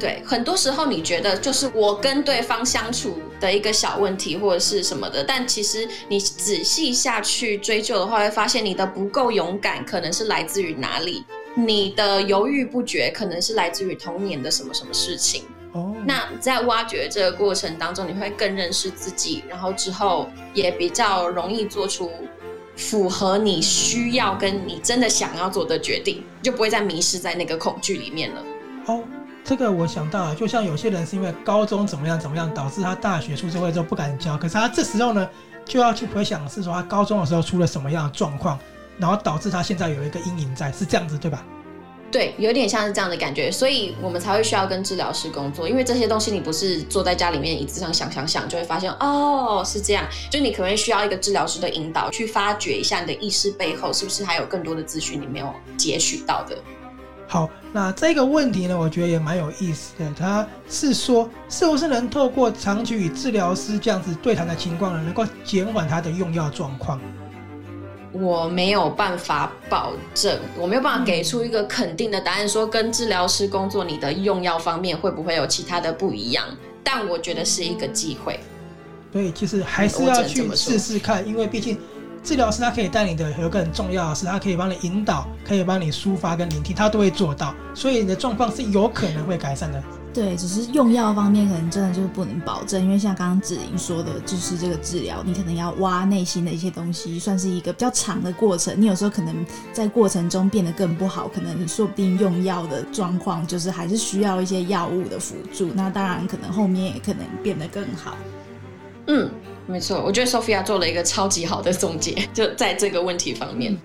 [0.00, 11.24] 对，很多时候你觉得就是我跟对方相处的一个小问题或者是什么的，但其实你仔细下去追究的话，会发现你的不够勇敢，可能是来自于哪里？
[11.58, 15.42] 你的犹豫不决，可能是来自于童年的什么什么事情。
[15.72, 22.12] 哦，那在挖掘这个过程当中，你会更认识自己，然后之后也比较容易做出
[22.76, 28.44] 符合你需要跟你真的想要做的决定，就不会再迷失在那个恐惧里面了。
[28.86, 29.02] 哦，
[29.42, 35.28] 这个我想到了，就像有些人是因为高中怎么样怎么样，导致他大学出社会之后不敢教，可是他这时候呢，
[35.64, 38.56] 就要去回想是说他高中的时候出了什么样的状况。
[38.98, 41.44] 然后导致他现在有一个阴影在，是这样子对吧？
[42.10, 56.56] 对，有点像是这样的感觉，所以我们才会需要跟治疗师工作，因为这些东西你不是坐在家里面椅子上想想想就会发现哦，是这样，就你可能需要一个治疗师的引导，去发掘一下你的意识背后是不是还有更多的资讯你没有截取到的。
[57.26, 66.98] 好，那这个问题呢，我觉得也蛮有意思的，他是说是不是能透过长期与治疗师这样子对谈的情况呢，能够减缓他的用药状况？
[68.12, 76.44] 我没有办法保证，我没有办法给出一个肯定的答案，说跟治疗师工作，你的用药方面会不会有其他的不一样？
[76.82, 78.40] 但我觉得是一个机会。
[79.12, 81.78] 所以其实还是要去试试看，因为毕竟
[82.22, 89.82] 治疗师他可以带你的，有个很重要的是，他可以帮你引导，可以帮你抒发跟聆听，他都会做到，所以你的状况是有可能会改善的。
[90.18, 98.74] 对，只是用药方面可能真的就是不能保证，因为像刚刚芷翎说的，就是这个治疗，你可能要挖内心的一些东西，算是一个比较长的过程。
[98.76, 105.70] 你有时候可能在过程中变得更不好，可能说不定用药的状况就是还是需要一些药物的辅助。
[105.72, 108.16] 那当然，可能后面也可能变得更好。
[109.06, 109.30] 嗯，
[109.68, 113.72] 没错，我觉得 Sophia 做了一个超级好的总结，就在这个问题方面。
[113.72, 113.78] 嗯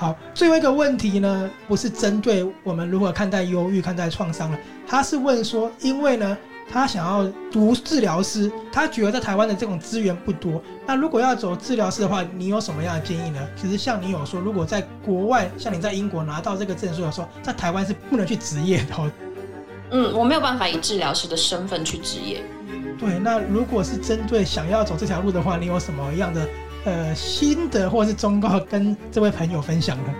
[0.00, 6.38] 好，最后一个问题呢，不是针对我们如何看待忧郁、看待创伤了，他是问说，因为呢，
[6.72, 10.62] 他想要读治疗师，他觉得在台湾的这种资源不多。
[10.86, 13.46] 那如果要走治疗师的话，你有什么样的建议呢？
[13.54, 19.12] 其实像你有说，如果在国外，像你在英国拿到这个证书的时候，在台湾是不能去执业的。
[19.90, 22.42] 嗯，我没有办法以治疗师的身份去执业。
[22.98, 26.48] 对，那如果是针对想要走这条路的话，你有什么样的？
[26.84, 30.14] 呃，心得或是忠告跟这位朋友分享的。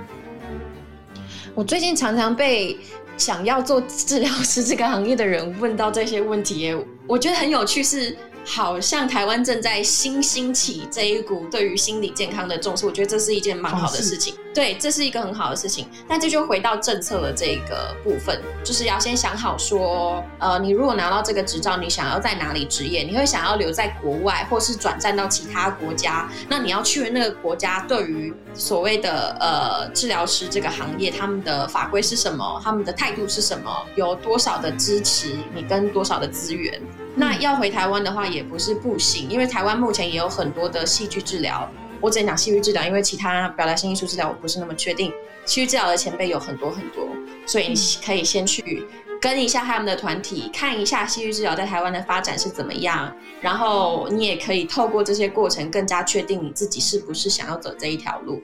[1.55, 2.77] 我最近常常被
[3.17, 8.17] 想要做治疗师这个行业的人问到这些问题，我觉得很有趣是。
[8.45, 14.35] 好像台湾正在新兴起这一股对于心理健康的重视，我觉得这是一件蛮好的事情。
[14.53, 15.87] 对，这是一个很好的事情。
[16.09, 23.05] 那这就回到政策的这个部分，就是要先想好说，呃，你如果拿到这个执照，你想要在哪里执业？
[23.05, 26.29] 你会想要留在国外，或是转战到其他国家？
[26.49, 32.61] 那你要去的那个国家，对于所谓的呃治疗师这个行业，他们的法规是什么？
[32.65, 33.71] 他们的态度是什么？
[33.95, 35.37] 有多少的支持？
[35.55, 36.81] 你跟多少的资源？
[37.21, 41.71] 那要回台湾的话也不是不行，因为台湾目前也有很多的戏剧治疗。
[42.01, 45.13] 我只能讲戏剧治疗，因为其他表达性艺术治疗我不是那么确定。
[45.45, 47.07] 戏剧治疗的前辈有很多很多，
[47.47, 48.87] 所以你可以先去
[49.21, 53.15] 跟一下他们的团体，看一下戏剧治疗在台湾的发展是怎么样。
[53.43, 58.43] 然后你也可以透过这些过程，更加确定你自己是不是想要走这一条路。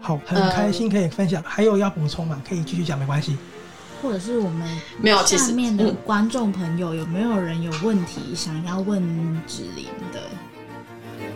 [0.00, 1.40] 好，很开心可以分享。
[1.40, 2.42] 嗯、还有要补充吗？
[2.48, 3.38] 可以继续讲，没关系。
[4.02, 4.68] 或者是我们
[5.00, 9.00] 没有下面的观众朋友，有没有人有问题想要问
[9.46, 10.20] 芷凌的？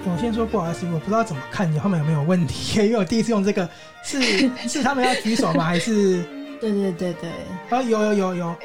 [0.04, 3.68] 我先说不好意思，我不知道怎么看你后面有没有问题，因为我第一次用这个，
[4.02, 4.20] 是
[4.68, 5.64] 是他们要举手吗？
[5.64, 6.22] 还是？
[6.60, 7.30] 对对对对，
[7.70, 8.56] 啊有有有有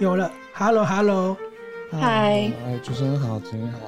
[0.00, 1.36] 有了，Hello Hello，
[1.92, 3.78] 嗨，哎主持人好，主持人好，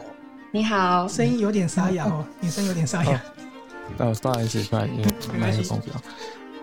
[0.50, 3.22] 你好，声音有点沙哑哦， 你声音有点沙哑，
[3.98, 5.96] 哦，不好意思，不好意思，麦克风比较。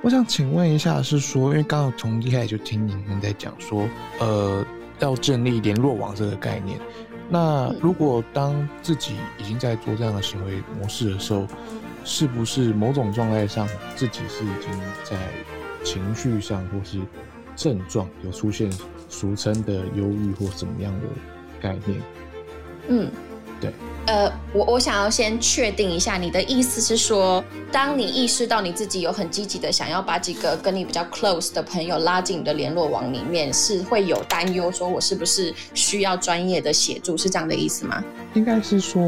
[0.02, 3.89] 我想请问一下，是说，因为刚刚从一开始就听你们在讲说，
[4.20, 4.64] 呃，
[5.00, 6.80] 要建立联络网这个概念。
[7.28, 11.48] 那如果当自己已经在做这样的行为模式的时候，
[12.04, 14.72] 是不是某种状态上自己是已经
[15.04, 15.18] 在
[15.84, 17.00] 情绪上或是
[17.56, 18.72] 症状有出现
[19.10, 21.08] 俗称的忧郁或怎么样的
[21.60, 22.00] 概念？
[22.89, 23.12] 嗯。
[24.06, 38.03] 对，呃，我我想要先确定一下，你的意思是说，当你意识到你自己有很积极的想要把几个跟你比较 close 的朋友拉进你的联络网里面，是会有担忧，说我是不是需要专业的协助，是这样的意思吗？
[38.34, 39.01] 应该是说，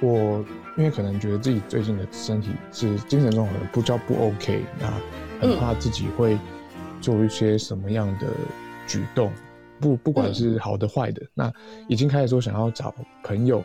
[0.00, 0.44] 我
[0.76, 4.92] 因为可能觉得自己最近的身体是精神状态不叫不 OK，那
[5.40, 6.38] 很怕自己会
[7.00, 8.26] 做一些什么样的
[8.86, 9.28] 举动。
[9.28, 9.42] 嗯
[9.78, 11.52] 不，不管是好的坏的，嗯，那
[11.86, 13.62] 已经开始说想要找朋友，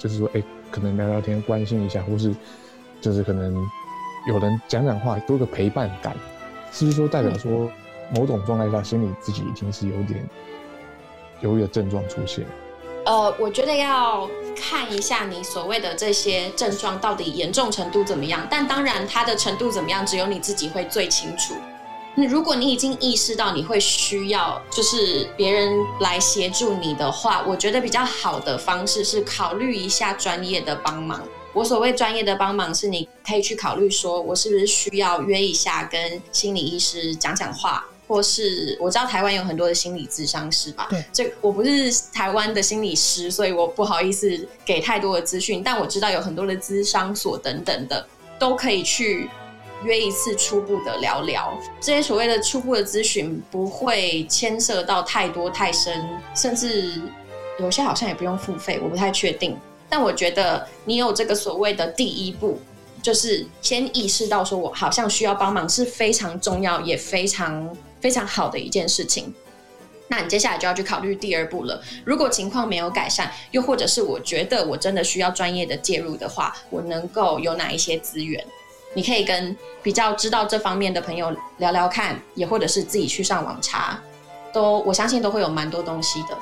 [0.00, 2.34] 就是说，哎，可能聊聊天，关心一下，或是
[3.02, 3.54] 就是可能
[4.26, 6.16] 有人讲讲话，多个陪伴感，
[6.72, 7.70] 是不是说代表说
[8.14, 10.26] 某种状态下，心里自己已经是有点
[11.40, 12.46] 有一个症状出现？
[13.04, 21.54] 呃，我觉得要看一下你所谓的这些症状到底严重程度怎么样，但当然它的程度怎么样，只有你自己会最清楚。
[22.16, 31.22] 那如果你已经意识到你会需要，就是别人来协助你的话，我觉得比较好的方式是考虑一下专业的帮忙。
[31.52, 40.88] 我所谓专业的帮忙，是你可以去考虑说，我是不是需要约一下跟心理医师讲讲话，或是我知道台湾有很多的心理咨商师吧？
[40.90, 48.04] 对，这我不是台湾的心理师，所以我不好意思给太多的资讯，但我知道有很多的咨商所等等的
[48.38, 49.30] 都可以去。
[49.84, 57.00] 约一次初步的聊聊，这些所谓的初步的咨询不会牵涉到太多太深，甚至
[57.58, 59.56] 有些好像也不用付费，我不太确定。
[59.88, 62.60] 但我觉得你有这个所谓的第一步，
[63.02, 69.34] 就是先意识到说我好像需要帮忙，是非常重要也非常非常好的一件事情。
[70.08, 71.80] 那你接下来就要去考虑第二步了。
[72.04, 78.44] 如果情况没有改善，又或者是我觉得我真的需要专业的介入的话，我能够有哪一些资源？
[78.94, 83.98] 你可以跟比较知道这方面的朋友聊聊看，也或者是自己去上网查，
[84.52, 86.36] 都我相信都会有蛮多东西的。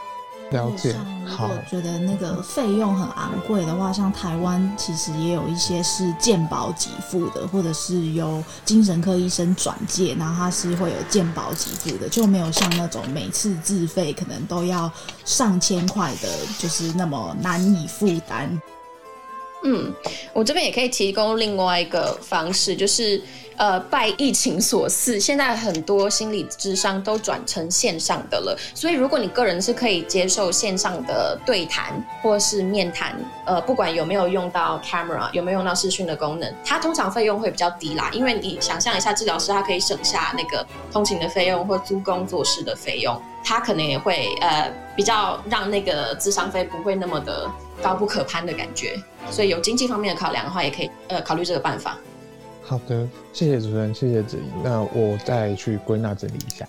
[0.50, 0.96] 了解。
[1.26, 14.90] 如果觉得那个费用很昂贵的话，像台湾其实也有一些是健保给付的，或者是由精神科医生转介，然后他是会有健保给付的，就没有像那种每次自费可能都要
[15.26, 16.28] 上千块的，
[16.58, 18.58] 就是那么难以负担。
[19.64, 19.92] 嗯，
[20.32, 23.20] 我这边也可以提供另外一个方式，就是
[23.56, 28.56] 呃，拜疫情所赐，现在很多心理咨商都转成线上的了。
[28.72, 38.08] 所以，如果你个人是可以接受线上的对谈或是面谈，呃，不管有没有用到 camera，有没有用到视讯的功能，它通常费用会比较低啦。
[38.12, 47.50] 因为你想象一下，治疗师他可以省下那个通勤的费用或租工作室的费用，他可能也会呃比较让那个智商费不会那么的
[47.82, 49.02] 高不可攀的感觉。
[49.30, 51.96] 所以有经济方面的考量的话，也可以呃考虑这个办法。
[52.62, 54.42] 好的，谢谢主持人，谢谢子怡。
[54.62, 56.68] 那我再去归纳整理一下。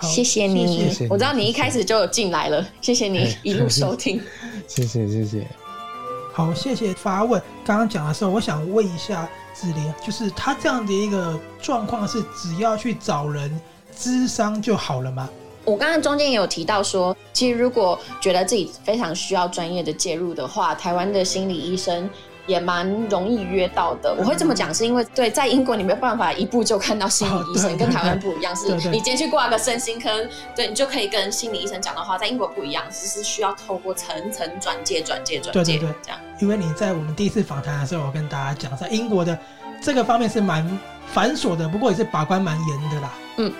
[0.00, 4.18] 谢谢你，谢谢，我知道你一开始就有进来了，谢谢你一路收听。
[4.66, 5.46] 谢谢谢谢。
[6.32, 7.38] 好，谢谢发问。
[7.62, 13.60] 刚刚讲的时候，我想问一下子玲，就是他这样的一个状况是只要去找人
[13.94, 15.28] 咨商就好了吗？
[15.66, 22.08] 我刚刚中间也有提到说，其实如果觉得自己非常需要专业的介入的话，台湾的心理医生
[22.46, 24.14] 也蛮容易约到的。
[24.16, 30.08] 我会这么讲，是因为对，在英国你没有办法一步就看到心理医生，跟台湾不一样，是你今天去挂个身心科，
[30.54, 36.20] 对你就可以跟心理医生讲的话，在英国不一样，只是需要透过层层转介、转介、转介，对对对，这样。
[36.40, 39.36] 因为你在我们第一次访谈的时候，我跟大家讲，在英国的
[39.82, 40.78] 这个方面是蛮
[41.12, 43.12] 繁琐的，不过也是把关蛮严的啦。
[43.38, 43.52] 嗯。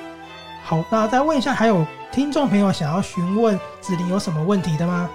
[0.68, 5.08] 好，那再问一下，还有听众朋友想要询问子玲有什么问题的吗？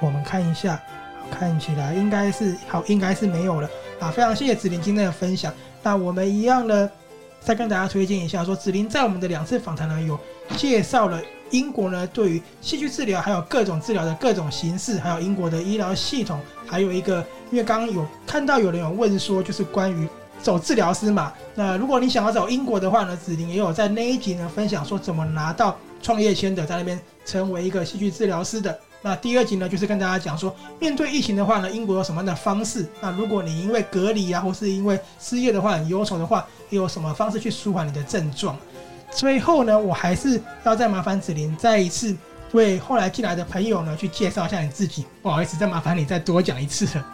[0.00, 0.82] 我们看一下，
[1.30, 3.70] 看起来应该是好，应该是没有了
[4.00, 4.10] 啊。
[4.10, 5.54] 非常谢谢子玲今天的分享。
[5.80, 6.90] 那我们一样呢，
[7.38, 10.18] 再跟大家推荐一下，说子玲在我们的两次访谈呢，有
[10.56, 20.08] 介绍了英国呢对于戏剧治疗还有各种治疗的各种形式，还有英国的医疗系统，还有一个，因为刚刚有看到有人有问说，就是关于。
[20.42, 28.78] 走治疗师嘛，那如果你想要走英国的话呢，子玲也有在那一集呢分享说怎么拿到创业签的，在那边成为一个戏剧治疗师的。
[29.02, 32.86] 那第二集呢，就是跟大家讲说，面对疫情的话呢，英国有什么样的方式？
[33.00, 38.56] 那如果你因为隔离啊，或是因为失业的话很忧愁的话，又有什么方式去舒缓你的症状？
[39.10, 42.14] 最后呢，我还是要再麻烦子玲再一次
[42.52, 45.06] 为后来进来的朋友呢去介绍一下你自己。
[45.22, 47.06] 不好意思，再麻烦你再多讲一次了。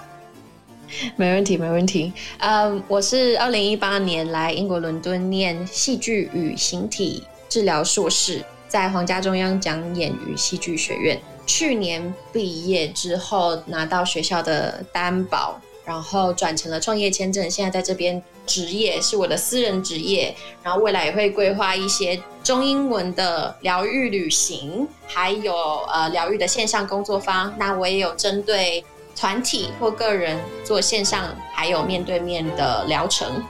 [1.17, 2.13] 没问题，没问题。
[2.39, 11.21] 嗯，我是二零一八年来英国伦敦念戏剧与形体治疗硕士，在皇家中央讲演与戏剧学院。
[11.47, 17.49] 去年毕业之后拿到学校的担保，然后转成了创业签证。
[17.51, 25.55] 现在在这边职业是我的私人职业，然后未来也会规划一些中英文的疗愈旅行，还有
[25.93, 27.55] 呃疗愈的线上工作坊。
[27.59, 28.85] 那我也有针对。
[29.17, 33.43] 团体或个人做线上还有面对面的疗程，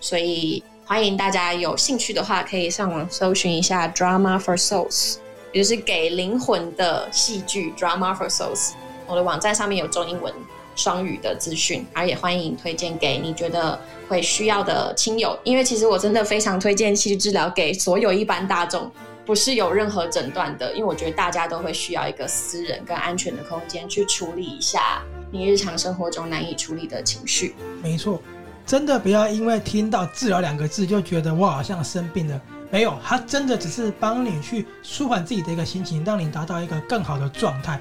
[0.00, 5.16] 所以欢迎大家有兴趣的话，可以上网搜寻一下 Drama for Souls，
[5.52, 8.70] 也就是给灵魂的戏剧 Drama for Souls。
[9.06, 10.32] 我的网站上面有中英文
[10.74, 18.90] 双语的资讯，而也欢迎推荐给你觉得会需要的亲友，因为其实我真的非常推荐戏剧治疗给所有一般大众。
[19.26, 27.54] 不是有任何诊断的，因为我觉得大家都会需要一个私人跟安全的空间去处理一下你日常生活中难以处理的情绪。
[27.82, 28.20] 没错，
[28.66, 32.40] 真的不要因为听到治疗两个字就觉得我好像生病了。
[32.70, 37.78] 没有，它真的只是帮你去舒缓自己的一个心情，让你达到一个更好的状态。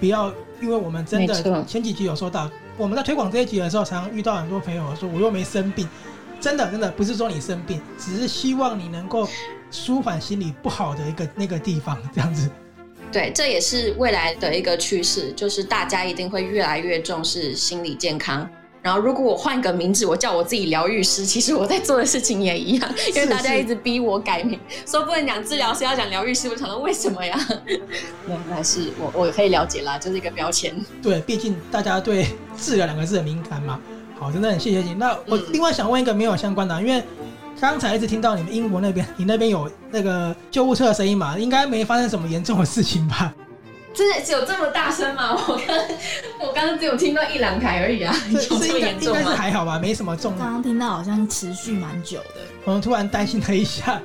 [0.00, 5.86] 不要因为我们真的前几集有说到，我们在推广这一集的时候，常常遇到很多朋友说我又没生病。
[6.38, 9.28] 真的真的不是说你生病，只是希望你能够。
[9.70, 12.48] 舒缓心理不好的一个那个地方，这样子，
[13.12, 18.48] 对，这也是未来的一个趋势，就是大家一定会越来越重视心理健康。
[18.82, 27.36] 然后，如果我换个名字，我叫我自己疗愈师， 其实我在做的事情也一样，因为大家一直逼我改名，说不能讲治疗师，要讲疗愈师，我想到为什么呀？
[28.28, 30.72] 原来是我，我可以了解啦，就是一个标签。
[31.02, 33.80] 对，毕竟大家对治疗两个字很敏感嘛。
[34.20, 34.94] 好，真的很谢谢你。
[34.94, 37.02] 那我另外想问一个没有相关的，因为。
[37.60, 41.38] 刚才一直听到你们英国那边， 你那边有那个救护车的声音嘛？
[41.38, 43.34] 应该没发生什么严重的事情吧？
[43.94, 45.32] 真的只有这么大声吗？
[45.48, 45.76] 我刚
[46.48, 49.20] 我刚刚只有听到一两台而已啊， 有这么严重吗？
[49.20, 50.34] 应该是还好吧，没什么重。
[50.38, 54.00] 刚刚听到好像持续蛮久的，我们突然担心了一下。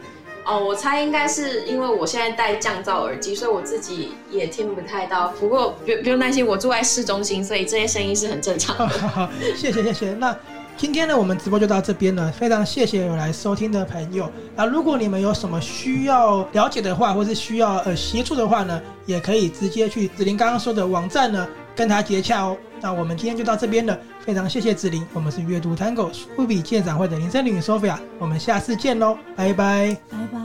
[0.46, 5.28] 哦，我猜应该是因为我现在戴降噪耳机，所以我自己也听不太到。
[5.40, 8.88] 不过不不用担心，我住在市中心，所以这些声音是很正常的。
[8.88, 10.14] 好好好，谢谢谢谢。
[10.14, 10.34] 那。
[10.78, 12.32] 今天呢，我们直播就到这边了。
[12.32, 14.30] 非常谢谢有来收听的朋友。
[14.56, 22.58] 那如果你们有什么需要了解的话，或是需要呃协助的话呢，也可以直接去子玲刚刚说的网站呢，跟他接洽哦。
[22.82, 23.98] 那我们今天就到这边了。
[24.22, 30.40] 非常谢谢子玲，我们是阅读 Tango 书笔鉴赏会的林森女 Sophia，我们下次见喽，拜拜，拜拜，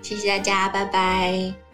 [0.00, 1.67] 谢谢大家，拜拜。